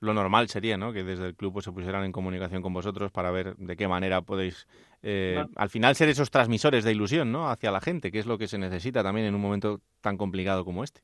[0.00, 0.92] lo normal sería ¿no?
[0.92, 3.88] que desde el club pues, se pusieran en comunicación con vosotros para ver de qué
[3.88, 4.68] manera podéis,
[5.02, 7.48] eh, al final, ser esos transmisores de ilusión ¿no?
[7.48, 10.64] hacia la gente, que es lo que se necesita también en un momento tan complicado
[10.64, 11.00] como este.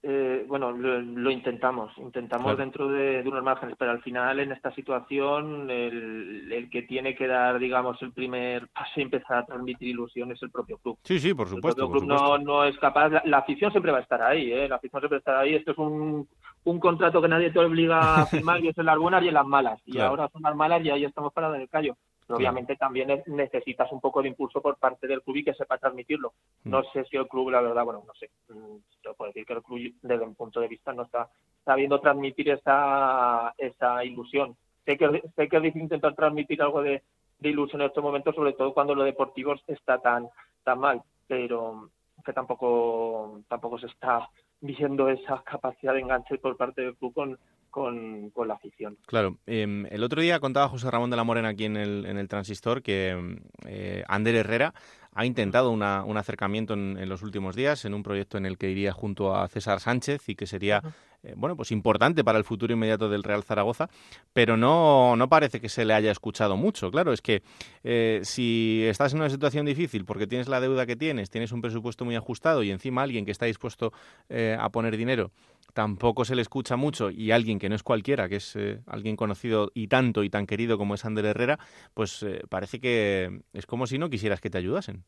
[0.00, 5.68] Eh, bueno, lo, intentamos, intentamos dentro de, unos márgenes, pero al final en esta situación
[5.70, 10.40] el, que tiene que dar, digamos, el primer paso y empezar a transmitir ilusión es
[10.42, 10.98] el propio club.
[11.02, 11.84] Sí, sí, por supuesto.
[11.84, 14.68] El club No, no es capaz, la, afición siempre va a estar ahí, ¿eh?
[14.68, 15.54] la afición siempre va a estar ahí.
[15.56, 16.28] Esto es un,
[16.62, 19.34] un contrato que nadie te obliga a firmar y es en las buenas y en
[19.34, 19.80] las malas.
[19.84, 21.96] Y ahora son las malas y ahí estamos para dar el callo
[22.28, 26.32] obviamente también necesitas un poco de impulso por parte del club y que sepa transmitirlo.
[26.64, 26.70] Mm.
[26.70, 29.54] No sé si el club, la verdad, bueno, no sé, mm, yo puedo decir que
[29.54, 31.28] el club desde un punto de vista no está
[31.64, 34.56] sabiendo transmitir esa, esa ilusión.
[34.84, 37.02] Sé que, sé que es difícil intentar transmitir algo de,
[37.42, 40.28] ilusión en estos momentos, sobre todo cuando lo deportivo está tan,
[40.64, 41.90] tan mal, pero
[42.24, 44.28] que tampoco, tampoco se está
[44.60, 47.38] viendo esa capacidad de enganche por parte del club con,
[47.70, 48.96] con, la afición.
[49.06, 49.38] Claro.
[49.46, 52.28] Em, el otro día contaba José Ramón de la Morena aquí en el, en el
[52.28, 54.74] Transistor que eh, Ander Herrera
[55.14, 58.92] ha intentado un acercamiento en, los últimos días en un proyecto en el que iría
[58.92, 60.80] junto a César Sánchez y que sería
[61.24, 63.88] eh, bueno pues importante para el futuro inmediato del Real Zaragoza,
[64.32, 66.92] pero no, no parece que se le haya escuchado mucho.
[66.92, 67.42] Claro, es que
[67.82, 71.62] eh, si estás en una situación difícil porque tienes la deuda que tienes, tienes un
[71.62, 73.92] presupuesto muy ajustado y encima alguien que está dispuesto
[74.30, 75.32] a poner dinero
[75.74, 79.16] tampoco se le escucha mucho y alguien que no es cualquiera, que es eh, alguien
[79.16, 81.58] conocido y tanto y tan querido como es Ander Herrera,
[81.94, 85.04] pues eh, parece que es como si no quisieras que te ayudasen.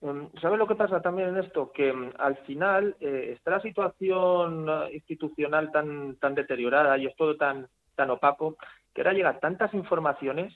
[0.00, 1.72] Em, ¿Sabes lo que pasa también en esto?
[1.72, 7.36] Que em, al final eh, está la situación institucional tan, tan deteriorada y es todo
[7.36, 8.56] tan, tan opaco
[8.94, 10.52] que ahora llegan tantas informaciones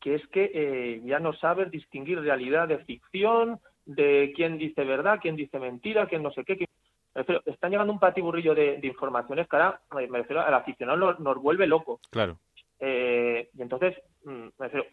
[0.00, 5.36] que es que ya no sabes distinguir realidad de ficción, de quién dice verdad, quién
[5.36, 6.66] dice mentira, quién no sé qué.
[7.14, 11.66] Están llegando un patiburrillo de, de informaciones que ahora, me refiero, al aficionado nos, vuelve
[11.66, 12.00] loco.
[12.10, 12.38] Claro.
[12.80, 14.86] Eh, y entonces, mm, me refiero,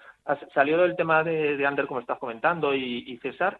[0.54, 3.60] salió del tema de, de Ander, como estás comentando, y, César,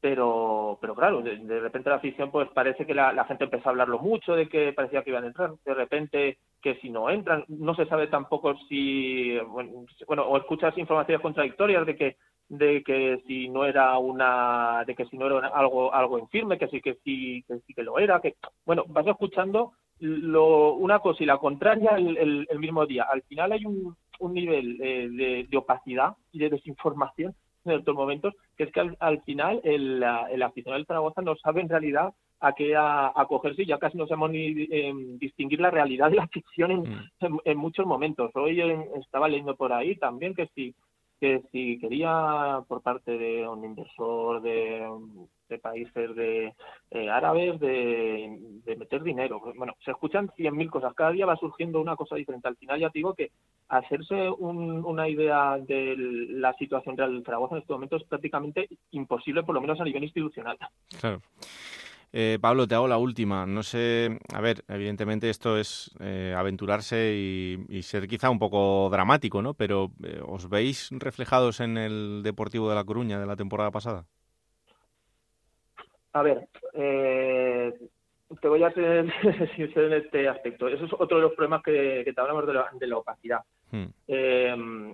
[0.00, 3.98] pero pero claro, de, repente la afición pues parece que la, gente empezó a hablarlo
[3.98, 7.74] mucho, de que parecía que iban a entrar, de repente que si no entran, no
[7.74, 12.16] se sabe tampoco si, bueno, o escuchas informaciones contradictorias de que
[12.50, 16.66] de que si no era una de que si no era algo algo infirme que
[16.66, 18.34] sí que sí que sí que lo era que
[18.66, 23.52] bueno vas escuchando lo, una cosa y la contraria el, el, mismo día al final
[23.52, 27.36] hay un, un nivel eh, de, opacidad y de desinformación
[27.66, 31.60] en estos momentos que es que al, final el, el aficionado del Zaragoza no sabe
[31.60, 36.10] en realidad a qué acogerse y ya casi no sabemos ni eh, distinguir la realidad
[36.10, 37.38] de la ficción en, mm.
[37.44, 40.74] en, muchos momentos hoy eh, estaba leyendo por ahí también que si
[41.20, 44.88] que si quería por parte de un inversor de,
[45.62, 46.54] países de
[46.90, 49.40] eh, árabes de, meter dinero.
[49.56, 52.48] Bueno, se escuchan 100.000 cosas, cada día va surgiendo una cosa diferente.
[52.48, 53.32] Al final ya digo que
[53.68, 59.42] hacerse una idea de la situación real del Zaragoza en este momento es prácticamente imposible,
[59.42, 60.56] por lo menos a nivel institucional.
[60.98, 61.20] Claro.
[62.12, 63.46] Eh, Pablo, te hago la última.
[63.46, 69.42] No sé, a ver, evidentemente esto es eh, aventurarse y, ser quizá un poco dramático,
[69.42, 69.54] ¿no?
[69.54, 74.06] Pero eh, ¿os veis reflejados en el Deportivo de La Coruña de la temporada pasada?
[76.12, 79.12] A ver, te voy a ser
[79.56, 80.68] sincero en este aspecto.
[80.68, 83.40] Eso es otro de los problemas que, te hablamos de la, de la opacidad.
[83.70, 84.92] Hmm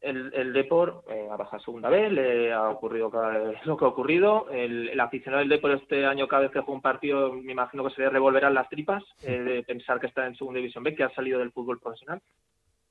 [0.00, 3.10] el, el Depor eh, ha bajado segunda vez, le ha ocurrido
[3.64, 4.48] lo que ha ocurrido.
[4.50, 7.94] El, aficionado del Depor este año, cada vez que juega un partido, me imagino que
[7.94, 11.04] se le revolverán las tripas eh, de pensar que está en segunda división B, que
[11.04, 12.20] ha salido del fútbol profesional.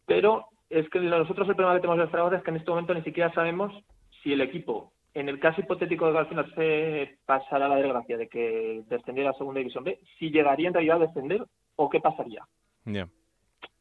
[0.05, 2.93] Pero es que nosotros el problema que tenemos el Zaragoza es que en este momento
[2.93, 3.73] ni siquiera sabemos
[4.21, 8.17] si el equipo, en el caso hipotético de que al final se pasara la desgracia
[8.17, 11.43] de que descendiera a segunda división B, si llegaría en realidad a descender
[11.75, 12.43] o qué pasaría.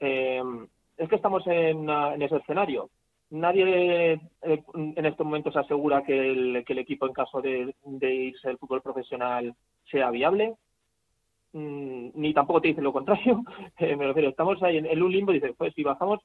[0.00, 0.42] Eh,
[0.96, 2.90] es que estamos en, en ese escenario
[3.30, 8.48] Nadie eh, en estos momentos asegura que el, que el equipo, en caso de, irse
[8.48, 9.54] al fútbol profesional,
[9.90, 10.54] sea viable.
[11.52, 13.42] Mm, ni tampoco te dicen lo contrario.
[13.78, 16.20] Eh, me refiero, estamos ahí en, un limbo y dices, pues si bajamos,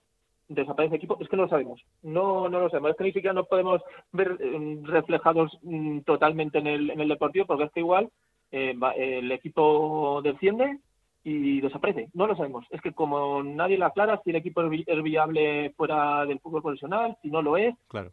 [0.47, 1.17] desaparece el equipo.
[1.19, 1.81] Es que no lo sabemos.
[2.01, 2.91] No, no lo sabemos.
[2.91, 3.81] Es que ni siquiera nos podemos
[4.13, 8.09] ver eh, reflejados mm, totalmente en el, en el deportivo, porque es que igual
[8.51, 10.77] el equipo desciende
[11.23, 12.09] y desaparece.
[12.13, 12.65] No lo sabemos.
[12.69, 17.17] Es que como nadie la aclara si el equipo es viable fuera del fútbol profesional,
[17.21, 17.75] si no lo es.
[17.87, 18.11] Claro.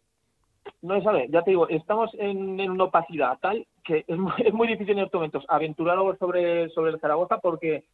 [0.83, 1.29] No se sabe.
[1.31, 5.05] Ya te digo, estamos en, una opacidad tal que es muy, es muy, difícil en
[5.05, 7.85] estos momentos aventurar algo sobre, sobre el Zaragoza porque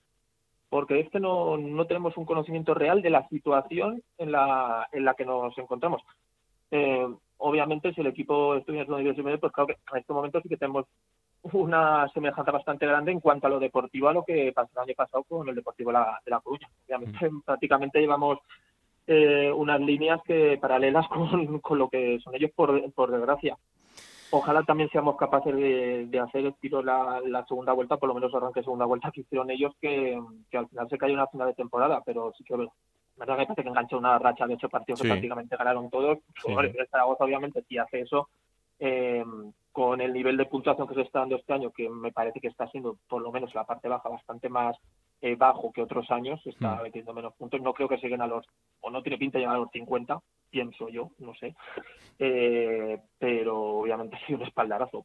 [0.69, 5.05] porque es que no, no tenemos un conocimiento real de la situación en la, en
[5.05, 6.03] la que nos encontramos.
[6.73, 7.07] Eh,
[7.39, 10.49] obviamente si el equipo estuviera en segunda división, pues claro que en este momento sí
[10.49, 10.87] que tenemos
[11.55, 14.95] una semejanza bastante grande en cuanto a lo deportivo a lo que pasó el año
[14.97, 16.69] pasado con el Deportivo de la, de la Coruña.
[16.87, 18.39] Obviamente prácticamente llevamos
[19.07, 23.57] eh, unas líneas que paralelas con, con, lo que son ellos por, por desgracia.
[24.31, 28.15] Ojalá también seamos capaces de, de hacer el tiro la, la, segunda vuelta, por lo
[28.15, 30.21] menos arranque segunda vuelta que hicieron ellos, que,
[30.51, 32.57] que al final se cayó una final de temporada, pero sí que
[33.17, 36.19] verdad que parece que enganchó una racha de ocho partidos que prácticamente ganaron todos.
[36.45, 36.53] Sí.
[36.53, 38.29] El Zaragoza obviamente si hace eso,
[38.79, 39.25] eh,
[39.77, 42.49] con el nivel de puntuación que se está dando este año, que me parece que
[42.49, 44.75] está siendo por lo menos la parte baja bastante más
[45.21, 46.83] eh, bajo que otros años, está mm.
[46.85, 47.61] metiendo menos puntos.
[47.61, 48.47] No creo que lleguen a los,
[48.81, 50.19] o no tiene pinta de llegar a los 50,
[50.49, 51.55] pienso yo, no sé.
[52.19, 55.05] Eh, pero obviamente ha sido un espaldarazo.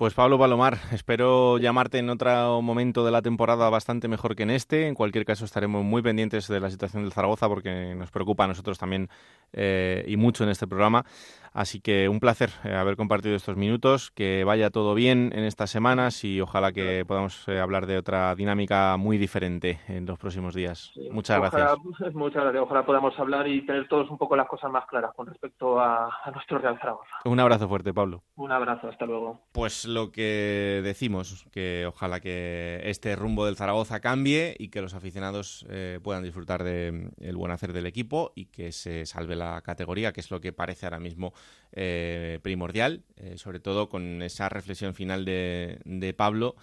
[0.00, 4.50] Pues Pablo Palomar, espero llamarte en otro momento de la temporada bastante mejor que en
[4.50, 4.86] este.
[4.86, 8.46] En cualquier caso, estaremos muy pendientes de la situación del Zaragoza porque nos preocupa a
[8.46, 9.10] nosotros también
[9.52, 11.04] eh, y mucho en este programa.
[11.52, 15.68] Así que un placer eh, haber compartido estos minutos, que vaya todo bien en estas
[15.68, 20.54] semanas y ojalá que podamos eh, hablar de otra dinámica muy diferente en los próximos
[20.54, 20.92] días.
[20.94, 22.14] Sí, muchas ojalá, gracias.
[22.14, 22.62] Muchas gracias.
[22.62, 26.06] Ojalá podamos hablar y tener todos un poco las cosas más claras con respecto a,
[26.24, 27.10] a nuestro Real Zaragoza.
[27.24, 28.22] Un abrazo fuerte, Pablo.
[28.36, 29.40] Un abrazo, hasta luego.
[29.52, 34.94] Pues lo que decimos, que ojalá que este rumbo del Zaragoza cambie y que los
[34.94, 39.60] aficionados eh, puedan disfrutar del de, buen hacer del equipo y que se salve la
[39.62, 41.34] categoría, que es lo que parece ahora mismo
[41.72, 46.56] eh, primordial, eh, sobre todo con esa reflexión final de, de Pablo.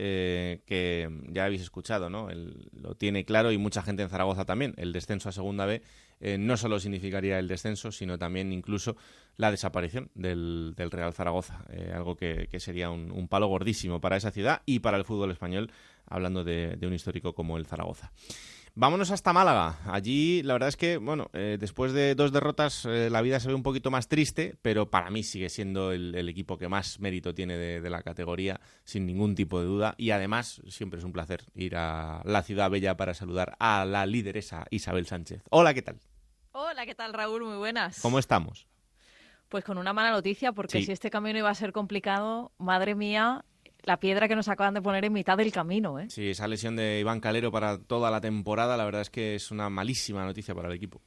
[0.00, 2.30] Eh, que ya habéis escuchado, ¿no?
[2.30, 4.74] Él lo tiene claro y mucha gente en Zaragoza también.
[4.76, 5.82] El descenso a Segunda B
[6.20, 8.96] eh, no solo significaría el descenso, sino también incluso
[9.36, 14.16] la desaparición del, del Real Zaragoza, eh, algo que, que sería un, palo gordísimo para
[14.16, 15.70] esa ciudad y para el fútbol español,
[16.06, 18.10] hablando de, de un histórico como el Zaragoza.
[18.74, 19.78] Vámonos hasta Málaga.
[19.86, 23.54] Allí la verdad es que, bueno, eh, después de dos derrotas la vida se ve
[23.54, 27.34] un poquito más triste, pero para mí sigue siendo el, el equipo que más mérito
[27.34, 29.94] tiene de, de, la categoría, sin ningún tipo de duda.
[29.98, 34.06] Y además siempre es un placer ir a la ciudad bella para saludar a la
[34.06, 35.42] lideresa Isabel Sánchez.
[35.50, 35.98] Hola, ¿qué tal?
[36.60, 37.44] Hola, ¿qué tal Raúl?
[37.44, 38.00] Muy buenas.
[38.00, 38.66] ¿Cómo estamos?
[39.48, 40.86] Pues con una mala noticia, porque sí.
[40.86, 43.44] si este camino iba a ser complicado, madre mía,
[43.84, 46.00] la piedra que nos acaban de poner en mitad del camino.
[46.00, 46.10] ¿eh?
[46.10, 49.52] Sí, esa lesión de Iván Calero para toda la temporada, la verdad es que es
[49.52, 51.00] una malísima noticia para el equipo.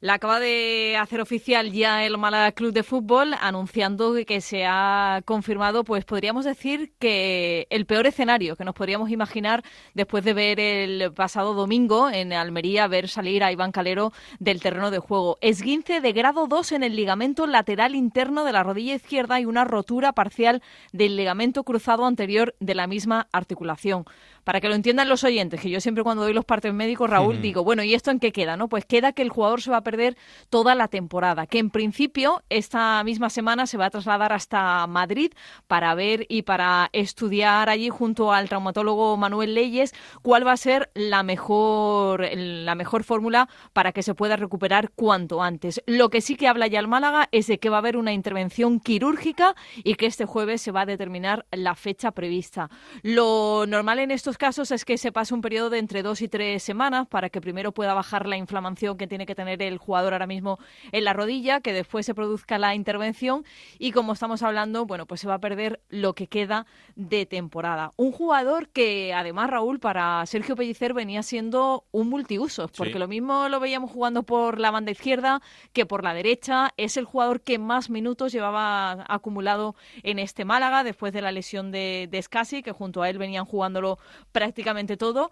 [0.00, 5.22] La acaba de hacer oficial ya el Málaga Club de Fútbol, anunciando que se ha
[5.24, 9.62] confirmado, pues podríamos decir que el peor escenario que nos podríamos imaginar
[9.94, 14.90] después de ver el pasado domingo en Almería, ver salir a Iván Calero del terreno
[14.90, 15.38] de juego.
[15.40, 19.64] Esguince de grado 2 en el ligamento lateral interno de la rodilla izquierda y una
[19.64, 20.62] rotura parcial
[20.92, 24.04] del ligamento cruzado anterior de la misma articulación
[24.44, 27.38] para que lo entiendan los oyentes, que yo siempre cuando doy los partes médicos, Raúl,
[27.38, 27.42] mm.
[27.42, 28.56] digo, bueno, ¿y esto en qué queda?
[28.56, 30.16] no Pues queda que el jugador se va a perder
[30.48, 35.32] toda la temporada, que en principio esta misma semana se va a trasladar hasta Madrid
[35.66, 40.90] para ver y para estudiar allí junto al traumatólogo Manuel Leyes cuál va a ser
[40.94, 45.82] la mejor, la mejor fórmula para que se pueda recuperar cuanto antes.
[45.86, 48.12] Lo que sí que habla ya el Málaga es de que va a haber una
[48.12, 49.54] intervención quirúrgica
[49.84, 52.70] y que este jueves se va a determinar la fecha prevista.
[53.02, 56.28] Lo normal en estos casos es que se pase un periodo de entre dos y
[56.28, 60.12] tres semanas para que primero pueda bajar la inflamación que tiene que tener el jugador
[60.12, 60.58] ahora mismo
[60.92, 63.44] en la rodilla, que después se produzca la intervención
[63.78, 67.92] y como estamos hablando, bueno, pues se va a perder lo que queda de temporada.
[67.96, 72.98] Un jugador que además, Raúl, para Sergio Pellicer venía siendo un multiusos, porque sí.
[72.98, 75.40] lo mismo lo veíamos jugando por la banda izquierda
[75.72, 76.72] que por la derecha.
[76.76, 81.70] Es el jugador que más minutos llevaba acumulado en este Málaga después de la lesión
[81.70, 83.98] de, de Scassi, que junto a él venían jugándolo
[84.32, 85.30] prácticamente todo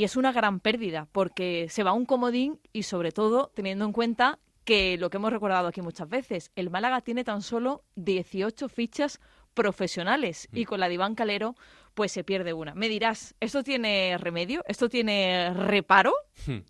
[0.00, 3.92] y es una gran pérdida porque se va un comodín y sobre todo teniendo en
[3.92, 8.70] cuenta que lo que hemos recordado aquí muchas veces, el Málaga tiene tan solo 18
[8.70, 9.20] fichas
[9.52, 10.56] profesionales mm.
[10.56, 11.54] y con la de Iván Calero
[11.92, 12.74] pues se pierde una.
[12.74, 14.64] Me dirás, ¿esto tiene remedio?
[14.68, 16.14] ¿Esto tiene reparo?
[16.46, 16.60] Hmm.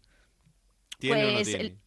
[0.99, 1.61] ¿Tiene pues o no tiene?
[1.61, 1.79] El,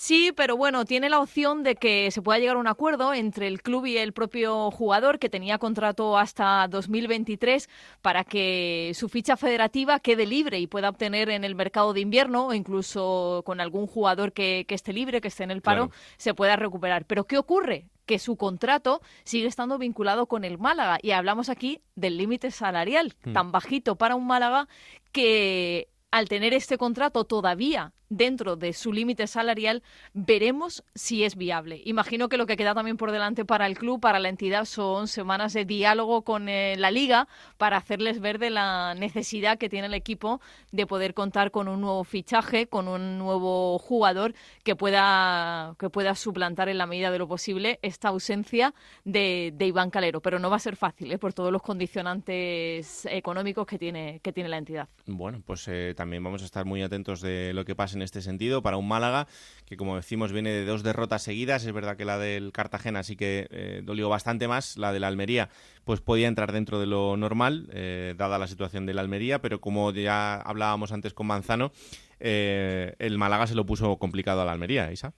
[0.00, 3.48] Sí, pero bueno, tiene la opción de que se pueda llegar a un acuerdo entre
[3.48, 7.68] el club y el propio jugador que tenía contrato hasta 2023
[8.00, 12.46] para que su ficha federativa quede libre y pueda obtener en el mercado de invierno
[12.46, 16.02] o incluso con algún jugador que, que esté libre, que esté en el paro, claro.
[16.16, 17.04] se pueda recuperar.
[17.04, 17.88] Pero ¿qué ocurre?
[18.06, 23.14] que su contrato sigue estando vinculado con el Málaga y hablamos aquí del límite salarial
[23.24, 23.32] mm.
[23.34, 24.66] tan bajito para un Málaga
[25.12, 29.82] que al tener este contrato todavía dentro de su límite salarial,
[30.14, 31.82] veremos si es viable.
[31.84, 35.08] Imagino que lo que queda también por delante para el club, para la entidad, son
[35.08, 39.88] semanas de diálogo con eh, la liga para hacerles ver de la necesidad que tiene
[39.88, 40.40] el equipo
[40.72, 44.34] de poder contar con un nuevo fichaje, con un nuevo jugador
[44.64, 49.66] que pueda, que pueda suplantar en la medida de lo posible esta ausencia de, de
[49.66, 50.20] Iván Calero.
[50.20, 51.18] Pero no va a ser fácil ¿eh?
[51.18, 54.88] por todos los condicionantes económicos que tiene, que tiene la entidad.
[55.06, 58.22] Bueno, pues eh, también vamos a estar muy atentos de lo que pase en este
[58.22, 59.26] sentido para un Málaga
[59.66, 61.64] que, como decimos, viene de dos derrotas seguidas.
[61.64, 64.78] Es verdad que la del Cartagena sí que eh, dolió bastante más.
[64.78, 65.48] La de la Almería,
[65.82, 69.60] pues podía entrar dentro de lo normal, eh, dada la situación de la Almería, pero
[69.60, 71.72] como ya hablábamos antes con Manzano,
[72.20, 75.14] eh, el Málaga se lo puso complicado a la Almería, Isa.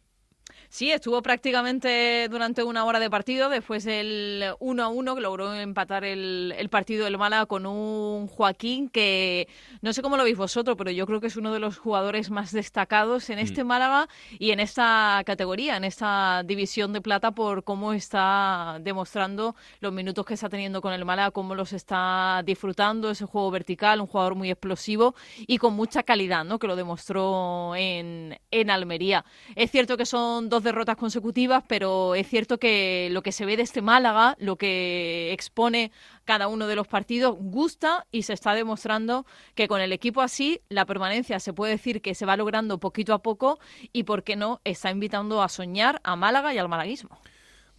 [0.73, 5.53] Sí, estuvo prácticamente durante una hora de partido, después del 1 a 1 que logró
[5.53, 9.49] empatar el, el, partido del Málaga con un Joaquín que
[9.83, 12.31] no sé cómo lo veis vosotros, pero yo creo que es uno de los jugadores
[12.31, 13.67] más destacados en este mm.
[13.67, 14.09] Málaga
[14.39, 20.25] y en esta categoría, en esta división de plata por cómo está demostrando los minutos
[20.25, 24.37] que está teniendo con el Málaga, cómo los está disfrutando, ese juego vertical, un jugador
[24.37, 25.17] muy explosivo
[25.49, 26.61] y con mucha calidad, ¿no?
[26.61, 29.25] Que lo demostró en, en Almería.
[29.57, 33.57] Es cierto que son dos derrotas consecutivas, pero es cierto que lo que se ve
[33.57, 35.93] de este Málaga, lo que expone
[36.25, 40.61] cada uno de los partidos, gusta y se está demostrando que con el equipo así
[40.69, 43.59] la permanencia se puede decir que se va logrando poquito a poco
[43.93, 47.19] y, ¿por qué no?, está invitando a soñar a Málaga y al malaguismo.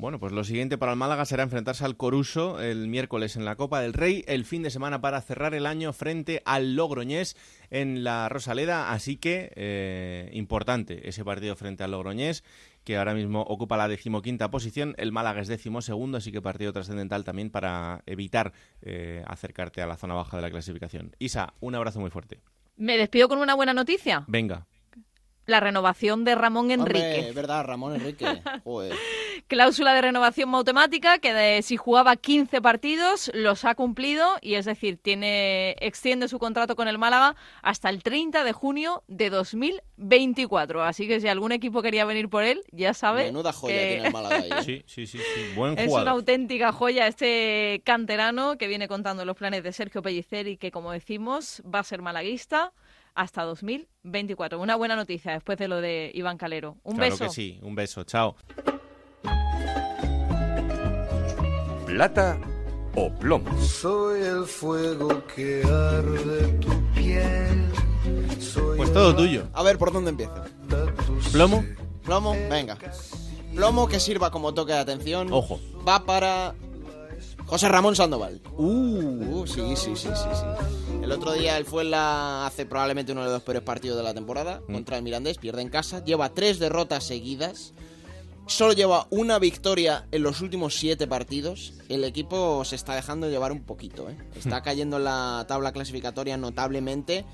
[0.02, 3.56] Bueno, pues lo siguiente para el Málaga será enfrentarse al Coruso el miércoles en la
[3.56, 7.38] Copa del Rey, el fin de semana para cerrar el año frente al Logroñés
[7.70, 12.44] en la Rosaleda, así que eh, importante ese partido frente al Logroñés
[12.84, 14.96] que ahora mismo ocupa la decimoquinta posición.
[14.98, 19.86] El Málaga es décimo segundo, así que partido trascendental también para evitar eh, acercarte a
[19.86, 21.16] la zona baja de la clasificación.
[21.20, 22.40] Isa, un abrazo muy fuerte.
[22.76, 24.24] Me despido con una buena noticia.
[24.28, 24.66] Venga
[25.46, 27.16] la renovación de Ramón Enrique.
[27.16, 28.26] Hombre, verdad, Ramón Enrique.
[29.48, 34.66] Cláusula de renovación automática que de, si jugaba 15 partidos los ha cumplido y es
[34.66, 40.84] decir, tiene extiende su contrato con el Málaga hasta el 30 de junio de 2024.
[40.84, 43.26] Así que si algún equipo quería venir por él, ya sabe.
[43.26, 44.50] Menuda joya tiene el Málaga ahí.
[44.52, 44.64] ¿eh?
[44.64, 45.54] Sí, sí, sí, sí.
[45.56, 50.48] Buen Es una auténtica joya este canterano que viene contando los planes de Sergio Pellicer
[50.48, 52.72] y que, como decimos, va a ser malaguista
[53.16, 54.60] hasta 2024.
[54.60, 56.78] Una buena noticia después de lo de Iván Calero.
[56.84, 57.26] Un claro beso.
[57.26, 58.04] que sí, un beso.
[58.04, 58.36] Chao.
[61.86, 62.40] Plata
[62.96, 63.62] o plomo.
[63.62, 67.72] Soy el fuego que arde tu piel.
[68.78, 69.48] pues todo tuyo.
[69.54, 70.44] A ver, ¿por dónde empiezo?
[71.32, 71.64] ¿Plomo?
[72.04, 72.78] Plomo, venga.
[73.56, 75.32] Plomo que sirva como toque de atención.
[75.32, 75.60] Ojo.
[75.88, 76.56] Va para
[77.46, 78.42] José Ramón Sandoval.
[78.58, 80.91] Uh, uh sí, sí, sí, sí, sí.
[81.02, 84.62] El otro día el Fuenla hace probablemente uno de los peores partidos de la temporada
[84.68, 84.74] mm.
[84.74, 87.74] contra el Mirandés, pierde en casa, lleva tres derrotas seguidas,
[88.46, 91.74] solo lleva una victoria en los últimos siete partidos.
[91.90, 94.18] El equipo se está dejando llevar un poquito, ¿eh?
[94.36, 94.64] está mm.
[94.64, 97.26] cayendo en la tabla clasificatoria notablemente.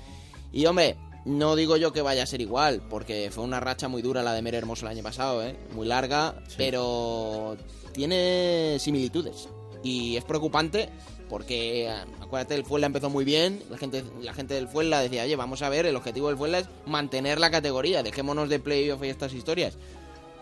[0.50, 0.96] Y hombre,
[1.26, 4.32] no digo yo que vaya a ser igual, porque fue una racha muy dura la
[4.32, 5.58] de Mere Hermoso el año pasado, ¿eh?
[5.74, 7.58] muy larga, pero
[7.92, 9.50] tiene similitudes.
[9.82, 10.88] Y es preocupante
[11.28, 15.36] porque acuérdate, el Fuenla empezó muy bien, la gente, la gente del Fuenla decía, oye,
[15.36, 19.08] vamos a ver, el objetivo del Fuenla es mantener la categoría, dejémonos de playoff y
[19.08, 19.76] estas historias.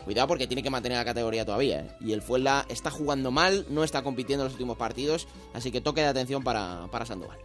[0.04, 1.90] Cuidado porque tiene que mantener la categoría todavía, ¿eh?
[2.00, 5.80] Y el Fuenla está jugando mal, no está compitiendo en los últimos partidos, así que
[5.80, 7.38] toque de atención para, para Sandoval.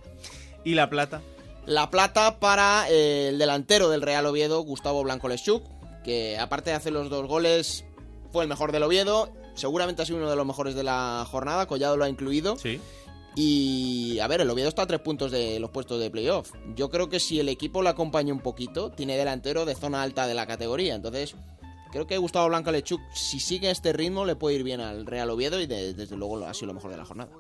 [0.64, 1.22] ¿Y la plata?
[1.66, 5.64] La plata para eh, el delantero del Real Oviedo, Gustavo Blanco Lechuk,
[6.04, 7.84] que aparte de hacer los dos goles,
[8.32, 9.32] fue el mejor del Oviedo.
[9.56, 12.58] Seguramente ha sido uno de los mejores de la jornada, Collado lo ha incluido.
[12.58, 12.80] Sí.
[13.36, 16.52] Y a ver, el Oviedo está a tres puntos de los puestos de playoff.
[16.76, 20.28] Yo creo que si el equipo lo acompaña un poquito, tiene delantero de zona alta
[20.28, 20.96] de la categoría.
[20.96, 21.36] Entonces,
[21.92, 25.30] creo que Gustavo Blanca Lechuk, si sigue este ritmo, le puede ir bien al Real
[25.30, 27.32] Oviedo y desde luego ha sido lo mejor de la jornada.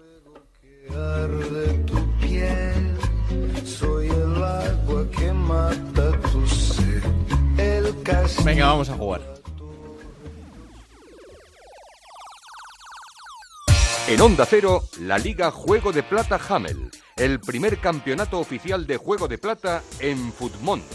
[8.45, 9.40] Venga, vamos a jugar.
[14.07, 19.27] En Onda Cero, la Liga Juego de Plata Hamel, el primer campeonato oficial de Juego
[19.27, 20.85] de Plata en Futmundo.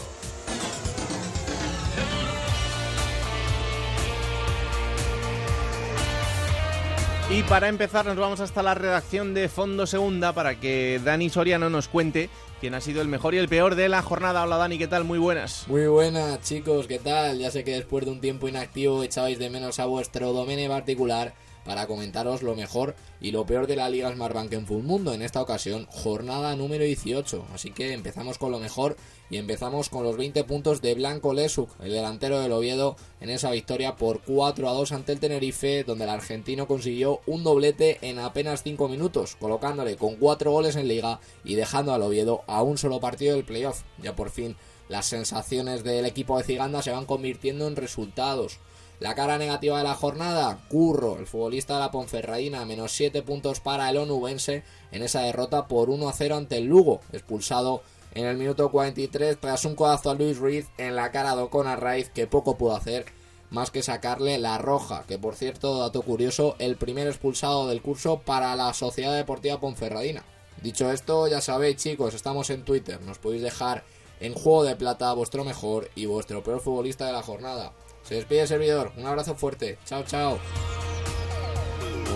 [7.29, 11.69] Y para empezar nos vamos hasta la redacción de Fondo Segunda para que Dani Soriano
[11.69, 12.29] nos cuente
[12.59, 14.43] quién ha sido el mejor y el peor de la jornada.
[14.43, 15.05] Hola Dani, ¿qué tal?
[15.05, 15.65] Muy buenas.
[15.67, 17.39] Muy buenas chicos, ¿qué tal?
[17.39, 21.33] Ya sé que después de un tiempo inactivo echabais de menos a vuestro dominio particular
[21.67, 25.13] para comentaros lo mejor y lo peor de la Liga Smartbank en Full Mundo.
[25.13, 27.45] En esta ocasión, jornada número 18.
[27.53, 28.95] Así que empezamos con lo mejor
[29.29, 33.51] y empezamos con los 20 puntos de Blanco Lesuk, el delantero del Oviedo, en esa
[33.51, 38.19] victoria por 4 a 2 ante el Tenerife, donde el argentino consiguió un doblete en
[38.19, 42.77] apenas 5 minutos, colocándole con 4 goles en liga y dejando al Oviedo a un
[42.77, 43.83] solo partido del playoff.
[44.01, 44.55] Ya por fin
[44.89, 48.59] las sensaciones del equipo de Ciganda se van convirtiendo en resultados.
[48.99, 53.59] La cara negativa de la jornada, Curro, el futbolista de la Ponferradina, menos 7 puntos
[53.59, 57.83] para el onubense en esa derrota por 1 a 0 ante el Lugo, expulsado
[58.15, 61.79] en el minuto 43 tras un codazo a Luis Ruiz en la cara de O'Connor
[61.79, 63.05] Raiz que poco pudo hacer
[63.51, 68.21] más que sacarle la roja, que por cierto, dato curioso, el primer expulsado del curso
[68.25, 70.23] para la Sociedad Deportiva Ponferradina.
[70.63, 73.83] Dicho esto, ya sabéis chicos, estamos en Twitter, nos podéis dejar
[74.19, 77.73] en Juego de Plata vuestro mejor y vuestro peor futbolista de la jornada.
[78.07, 78.91] Se despide el servidor.
[78.97, 79.77] Un abrazo fuerte.
[79.85, 80.39] Chao, chao.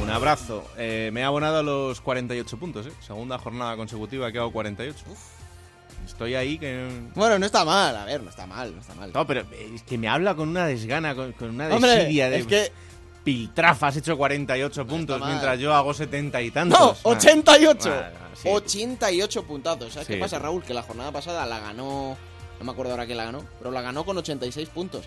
[0.02, 0.64] Un abrazo.
[0.78, 2.92] Eh, me he abonado a los 48 puntos, ¿eh?
[3.06, 5.04] Segunda jornada consecutiva que hago 48.
[6.06, 6.88] Estoy ahí que...
[7.14, 9.12] Bueno, no está mal, a ver, no está mal, no está mal.
[9.14, 9.42] No, pero
[9.76, 12.38] es que me habla con una desgana, con, con una Hombre, desidia de...
[12.40, 12.72] es que-
[13.24, 15.30] Piltrafa, has hecho 48 puntos mal.
[15.30, 16.80] mientras yo hago 70 y tantos.
[16.80, 17.12] ¡No!
[17.12, 17.78] Ah, ¡88!
[17.84, 18.50] bueno, sí.
[18.52, 19.94] 88 puntazos.
[19.94, 20.40] ¿Sabes Sí, qué pasa.
[20.40, 20.64] Raúl?
[20.64, 22.18] Que la jornada pasada la ganó.
[22.58, 25.06] No me acuerdo ahora quién la ganó, pero la ganó con 86 puntos.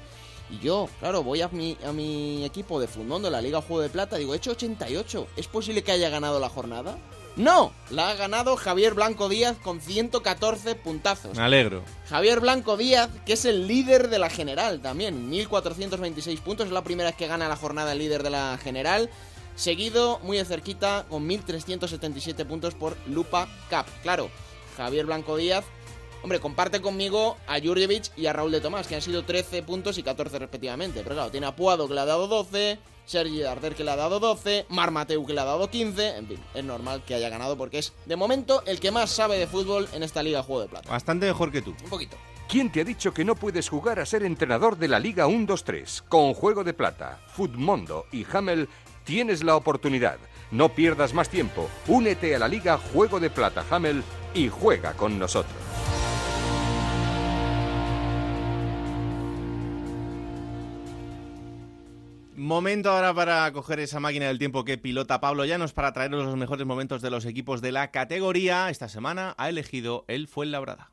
[0.55, 3.89] Y yo, claro, voy a mi, a mi equipo de Fundondo, la Liga Juego de
[3.89, 5.27] Plata, digo, he hecho 88.
[5.37, 6.97] ¿Es posible que haya ganado la jornada?
[7.37, 7.73] ¡No!
[7.91, 11.37] La ha ganado Javier Blanco Díaz con 114 puntazos.
[11.37, 11.83] Me alegro.
[12.09, 16.85] Javier Blanco Díaz, que es el líder de la general también, 1426 puntos, es la
[16.85, 19.11] primera vez que gana la jornada el líder de la general.
[19.57, 23.87] Seguido, muy de cerquita, con 1377 puntos por Lupa Cup.
[24.03, 24.31] Claro,
[24.77, 25.65] Javier Blanco Díaz,
[26.25, 29.99] hombre, comparte conmigo a Jurjevic y a Raúl de Tomás, que han sido 13 puntos
[29.99, 31.01] y 14 respectivamente.
[31.03, 33.97] Pero claro, tiene a Puado que le ha dado 12, Sergi Darder que le ha
[33.97, 36.17] dado 12, Mar Mateu que le ha dado 15.
[36.17, 39.39] En fin, es normal que haya ganado porque es, de momento, el que más sabe
[39.39, 40.91] de fútbol en esta Liga Juego de Plata.
[40.91, 41.75] Bastante mejor que tú.
[41.85, 42.17] Un poquito.
[42.49, 46.05] ¿Quién te ha dicho que no puedes jugar a ser entrenador de la Liga 1-2-3?
[46.09, 48.71] Con Juego de Plata, Futmundo y Hamel
[49.05, 50.17] tienes la oportunidad.
[50.51, 51.69] No pierdas más tiempo.
[51.87, 54.03] Únete a la Liga Juego de Plata Hamel
[54.35, 55.55] y juega con nosotros.
[62.45, 66.37] Momento ahora para coger esa máquina del tiempo que pilota Pablo Llanos para traeros los
[66.37, 68.69] mejores momentos de los equipos de la categoría.
[68.69, 70.91] Esta semana ha elegido el Fuenlabrada.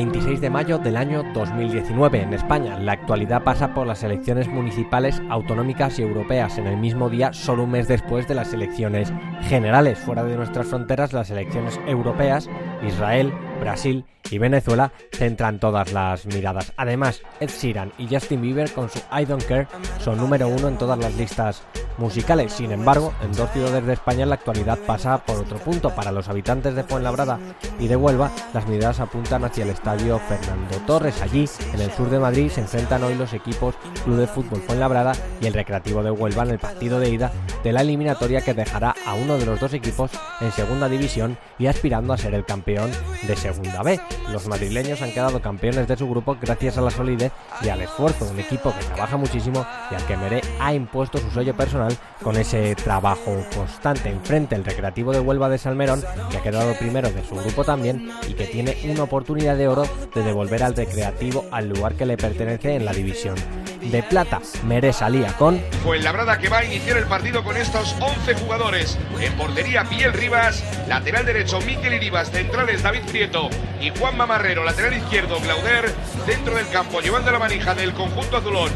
[0.00, 2.78] ...26 26 de mayo del año 2019 en España.
[2.78, 7.64] La actualidad pasa por las elecciones municipales, autonómicas y europeas en el mismo día, solo
[7.64, 9.98] un mes después de las elecciones generales.
[9.98, 12.48] Fuera de nuestras fronteras, las elecciones europeas,
[12.82, 16.72] Israel, Brasil y Venezuela centran todas las miradas.
[16.76, 19.66] Además, Ed Sheeran y Justin Bieber con su I Don't Care
[19.98, 21.62] son número uno en todas las listas
[21.98, 22.52] musicales.
[22.52, 25.90] Sin embargo, en dos ciudades de España la actualidad pasa por otro punto.
[25.90, 27.38] Para los habitantes de Fuenlabrada
[27.78, 31.20] y de Huelva, las miradas apuntan hacia el estadio Fernando Torres.
[31.22, 33.74] Allí, en el sur de Madrid, se enfrentan hoy los equipos
[34.04, 37.32] Club de Fútbol Fuenlabrada y el Recreativo de Huelva en el partido de ida
[37.64, 40.10] de la eliminatoria que dejará a uno de los dos equipos
[40.40, 44.00] en segunda división y aspirando a ser el campeón de segunda B.
[44.30, 48.24] Los madrileños han quedado campeones de su grupo gracias a la solidez y al esfuerzo
[48.24, 51.96] de un equipo que trabaja muchísimo y al que Meré ha impuesto su sello personal
[52.22, 54.08] con ese trabajo constante.
[54.08, 58.10] Enfrente el Recreativo de Huelva de Salmerón, que ha quedado primero de su grupo también
[58.28, 59.82] y que tiene una oportunidad de oro
[60.14, 63.34] de devolver al Recreativo al lugar que le pertenece en la división
[63.80, 64.40] de plata.
[64.64, 68.98] Meré salía con Fuenlabrada que va a iniciar el partido con estos 11 jugadores.
[69.20, 70.62] En portería, Piel Rivas.
[70.88, 72.30] Lateral derecho, Miquel Iribas.
[72.30, 73.48] Centrales, David Prieto
[73.80, 74.64] y Juan Mamarrero.
[74.64, 75.92] Lateral izquierdo, Glauder.
[76.26, 78.70] Dentro del campo, llevando la manija del conjunto azulón.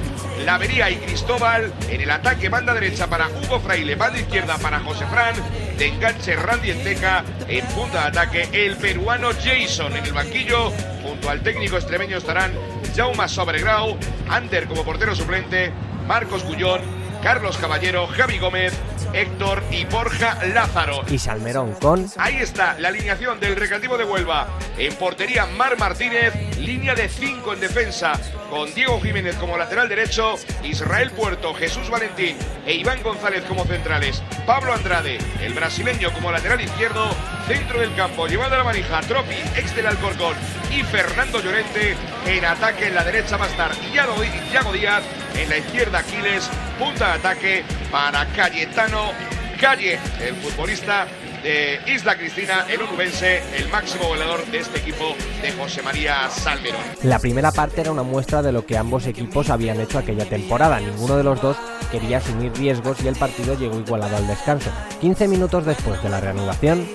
[0.45, 1.73] Lavería y Cristóbal.
[1.89, 3.95] En el ataque, banda derecha para Hugo Fraile.
[3.97, 5.35] Banda izquierda para José Fran.
[5.79, 7.25] De enganche, Randy Enteca.
[7.49, 9.97] En punta de ataque, el peruano Jason.
[9.97, 10.71] En el banquillo,
[11.03, 12.53] junto al técnico extremeño estarán
[12.95, 13.97] Jaume Sobregrau.
[14.29, 15.73] Ander como portero suplente.
[16.07, 16.81] Marcos Cullón.
[17.23, 18.75] Carlos Caballero, Javi Gómez,
[19.15, 21.01] Héctor y Borja Lázaro.
[21.09, 24.47] y Salmerón con Ahí está la alineación del Recreativo de Huelva.
[24.77, 26.35] En portería Mar Martínez,
[26.65, 32.37] línea de 5 en defensa, con Diego Jiménez como lateral derecho, Israel Puerto, Jesús Valentín
[32.67, 37.15] e Iván González como centrales, Pablo Andrade, el brasileño como lateral izquierdo,
[37.47, 40.35] centro del campo, llevando la manija, Tropi, ex del Alcorcón
[40.71, 41.97] y Fernando Llorente,
[42.27, 45.03] en ataque en la derecha va a estar Iago Díaz,
[45.37, 46.49] en la izquierda Aquiles,
[46.79, 49.13] punta de ataque para Cayetano
[49.61, 51.07] Calle, el futbolista
[51.45, 56.81] de Isla Cristina, el urubense, el máximo goleador de este equipo de José María Salmerón.
[57.03, 60.81] La primera parte era una muestra de lo que ambos equipos habían hecho aquella temporada.
[60.81, 61.59] Ninguno de los dos
[61.93, 64.71] quería asumir riesgos y el partido llegó igualado al descanso.
[65.03, 66.89] 15 minutos después de la reanudación,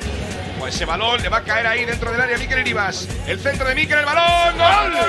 [0.70, 2.60] ese balón le va a caer ahí dentro del área a Miquel.
[2.60, 4.58] El centro de Miquel, el balón.
[4.58, 4.92] ¡Gol!
[4.94, 5.04] ¡Gol!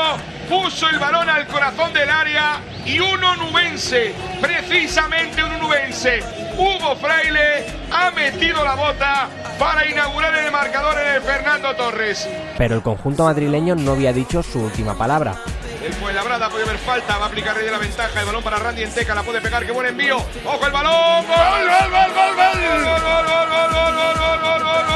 [0.50, 6.20] puso el balón al corazón del área y un onubense, precisamente un onubense,
[6.58, 9.28] Hugo Fraile, ha metido la bota
[9.60, 12.28] para inaugurar el marcador en el Fernando Torres.
[12.58, 15.36] pero el conjunto madrileño no había dicho su última palabra.
[15.82, 18.58] El Fuenlabrada puede haber falta, va a aplicar Rey de la ventaja, el balón para
[18.58, 20.18] Randy Enteca, la puede pegar, qué buen envío.
[20.18, 21.26] ¡Ojo el balón!
[21.26, 21.38] ¡Gol,
[21.70, 22.60] gol, gol, gol, gol!
[22.60, 24.90] ¡Gol, gol, gol, gol, gol, gol, gol, gol, gol,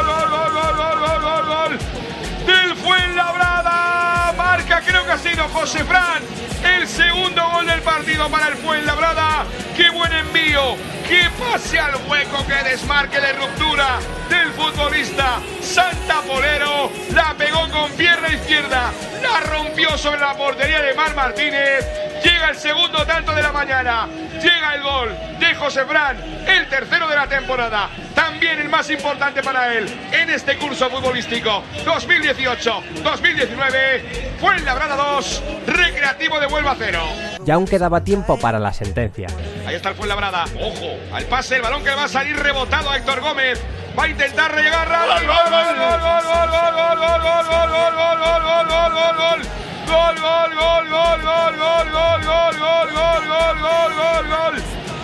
[0.00, 1.78] gol, gol, gol, gol,
[2.46, 3.59] del Fuenlabrada.
[4.50, 6.24] Marca, creo que ha sido José Fran.
[6.64, 9.44] El segundo gol del partido para el Fuenlabrada.
[9.76, 10.76] ¡Qué buen envío!
[11.06, 12.44] ¡Qué pase al hueco!
[12.48, 15.38] ¡Qué desmarque de ruptura del futbolista!
[15.62, 18.90] Santa Polero la pegó con pierna izquierda.
[19.22, 22.09] La rompió sobre la portería de Mar Martínez.
[22.22, 24.06] Llega el segundo tanto de la mañana.
[24.42, 26.16] Llega el gol de José Fran,
[26.46, 27.88] el tercero de la temporada.
[28.14, 34.38] También el más importante para él en este curso futbolístico 2018-2019.
[34.38, 36.98] Fue el Labrada 2, Recreativo de Huelva 0.
[37.44, 39.26] Ya aún quedaba tiempo para la sentencia.
[39.66, 40.44] Ahí está el Fuenlabrada.
[40.60, 43.60] Ojo, al pase, el balón que le va a salir rebotado a Héctor Gómez.
[43.98, 44.88] Va a intentar llegar.
[44.88, 49.40] ¡Gol, gol, gol, gol, gol, gol, gol, gol, gol, gol, gol, gol, gol, gol, gol,
[49.90, 50.70] gol, gol, gol!
[50.90, 54.54] Gol, gol, gol, gol, gol, gol, gol, gol, gol, gol, gol.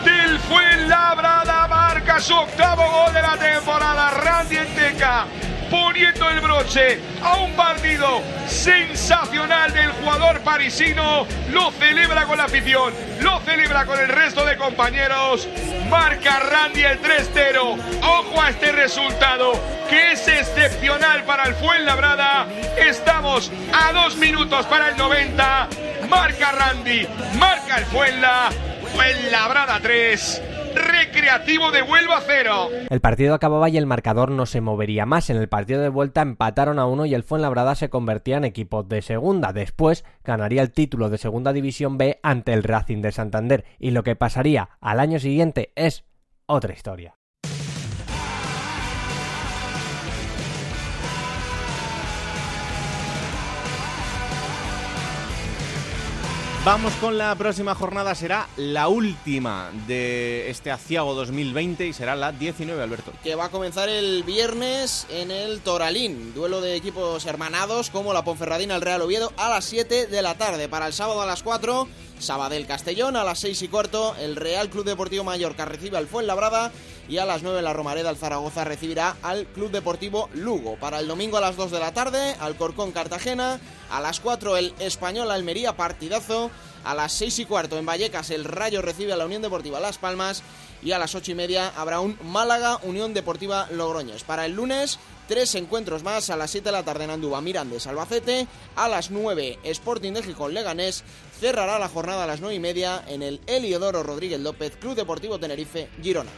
[0.04, 4.10] Del Fuenlabrada marca su octavo gol de la temporada.
[4.10, 5.26] Randy Enteca
[5.70, 11.26] poniendo el broche a un partido sensacional del jugador parisino.
[11.50, 15.48] Lo celebra con la afición, lo celebra con el resto de compañeros.
[15.88, 17.78] Marca Randy el 3-0.
[18.02, 19.52] Ojo a este resultado
[19.88, 22.46] que es excepcional para el Fuenlabrada.
[22.76, 25.68] Estamos a dos minutos para el 90.
[26.08, 27.06] Marca Randy,
[27.38, 28.50] marca el Fuenla.
[28.94, 30.55] Fuenlabrada 3.
[30.76, 32.68] Recreativo de Huelva 0.
[32.90, 35.30] El partido acababa y el marcador no se movería más.
[35.30, 38.82] En el partido de vuelta empataron a uno y el Fuenlabrada se convertía en equipo
[38.82, 39.52] de segunda.
[39.52, 43.64] Después ganaría el título de Segunda División B ante el Racing de Santander.
[43.78, 46.04] Y lo que pasaría al año siguiente es
[46.46, 47.15] otra historia.
[56.66, 62.32] Vamos con la próxima jornada, será la última de este aciago 2020 y será la
[62.32, 63.12] 19, Alberto.
[63.22, 66.34] que va a comenzar el viernes en el Toralín.
[66.34, 70.34] Duelo de equipos hermanados como la Ponferradina, el Real Oviedo, a las 7 de la
[70.38, 70.68] tarde.
[70.68, 71.86] Para el sábado a las 4,
[72.18, 76.72] Sabadell Castellón, a las 6 y cuarto, el Real Club Deportivo Mallorca recibe al Fuenlabrada
[77.08, 80.76] y a las 9 la Romareda, el Zaragoza recibirá al Club Deportivo Lugo.
[80.76, 84.74] Para el domingo a las 2 de la tarde, Alcorcón Cartagena, a las 4 el
[84.78, 86.50] Español Almería, partidazo.
[86.84, 89.98] A las 6 y cuarto en Vallecas el Rayo recibe a la Unión Deportiva Las
[89.98, 90.44] Palmas
[90.84, 94.22] y a las 8 y media habrá un Málaga Unión Deportiva Logroños.
[94.22, 97.88] Para el lunes, tres encuentros más a las 7 de la tarde en Andúba, Mirandes,
[97.88, 98.46] Albacete,
[98.76, 101.02] a las 9 Sporting de Gijón Leganés,
[101.40, 105.40] cerrará la jornada a las 9 y media en el Eliodoro Rodríguez López Club Deportivo
[105.40, 106.30] Tenerife Girona.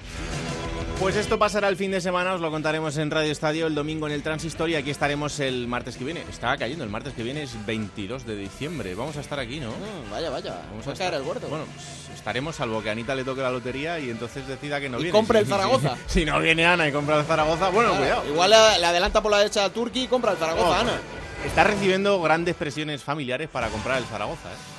[1.01, 4.09] Pues esto pasará el fin de semana, os lo contaremos en Radio Estadio el domingo
[4.09, 6.25] en el Transistor y aquí estaremos el martes que viene.
[6.29, 8.97] Está cayendo, el martes que viene es 22 de diciembre.
[8.97, 9.71] Vamos a estar aquí, ¿no?
[9.71, 11.47] Mm, vaya, vaya, Vamos va a caer el gordo.
[11.49, 14.89] Bueno, pues estaremos salvo que a Anita le toque la lotería y entonces decida que
[14.89, 15.17] no Y viene.
[15.17, 15.97] compre el Zaragoza.
[16.09, 18.29] Si, no viene Ana y compra el Zaragoza, bueno, Claro, cuidado.
[18.33, 20.99] Igual le, le adelanta por la derecha a Turki y compra el Zaragoza, Oh, Ana.
[21.47, 24.78] Está recibiendo grandes presiones familiares para comprar el Zaragoza, ¿eh?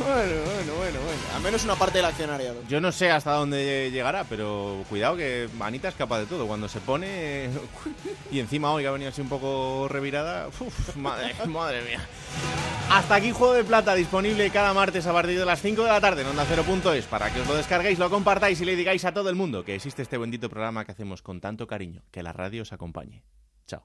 [0.00, 1.20] Bueno, bueno, bueno, bueno.
[1.36, 2.62] Al menos una parte del accionariado.
[2.68, 6.46] Yo no sé hasta dónde llegará, pero cuidado que Anita es capaz de todo.
[6.46, 7.50] Cuando se pone
[8.30, 10.48] y encima hoy ha venido así un poco revirada,
[10.96, 12.00] madre mía.
[12.90, 16.00] Hasta aquí Juego de Plata, disponible cada martes a partir de las 5 de la
[16.00, 19.12] tarde en Onda 0.es para que os lo descarguéis, lo compartáis y le digáis a
[19.12, 22.02] todo el mundo que existe este bendito programa que hacemos con tanto cariño.
[22.10, 23.22] Que la radio os acompañe.
[23.66, 23.84] Chao.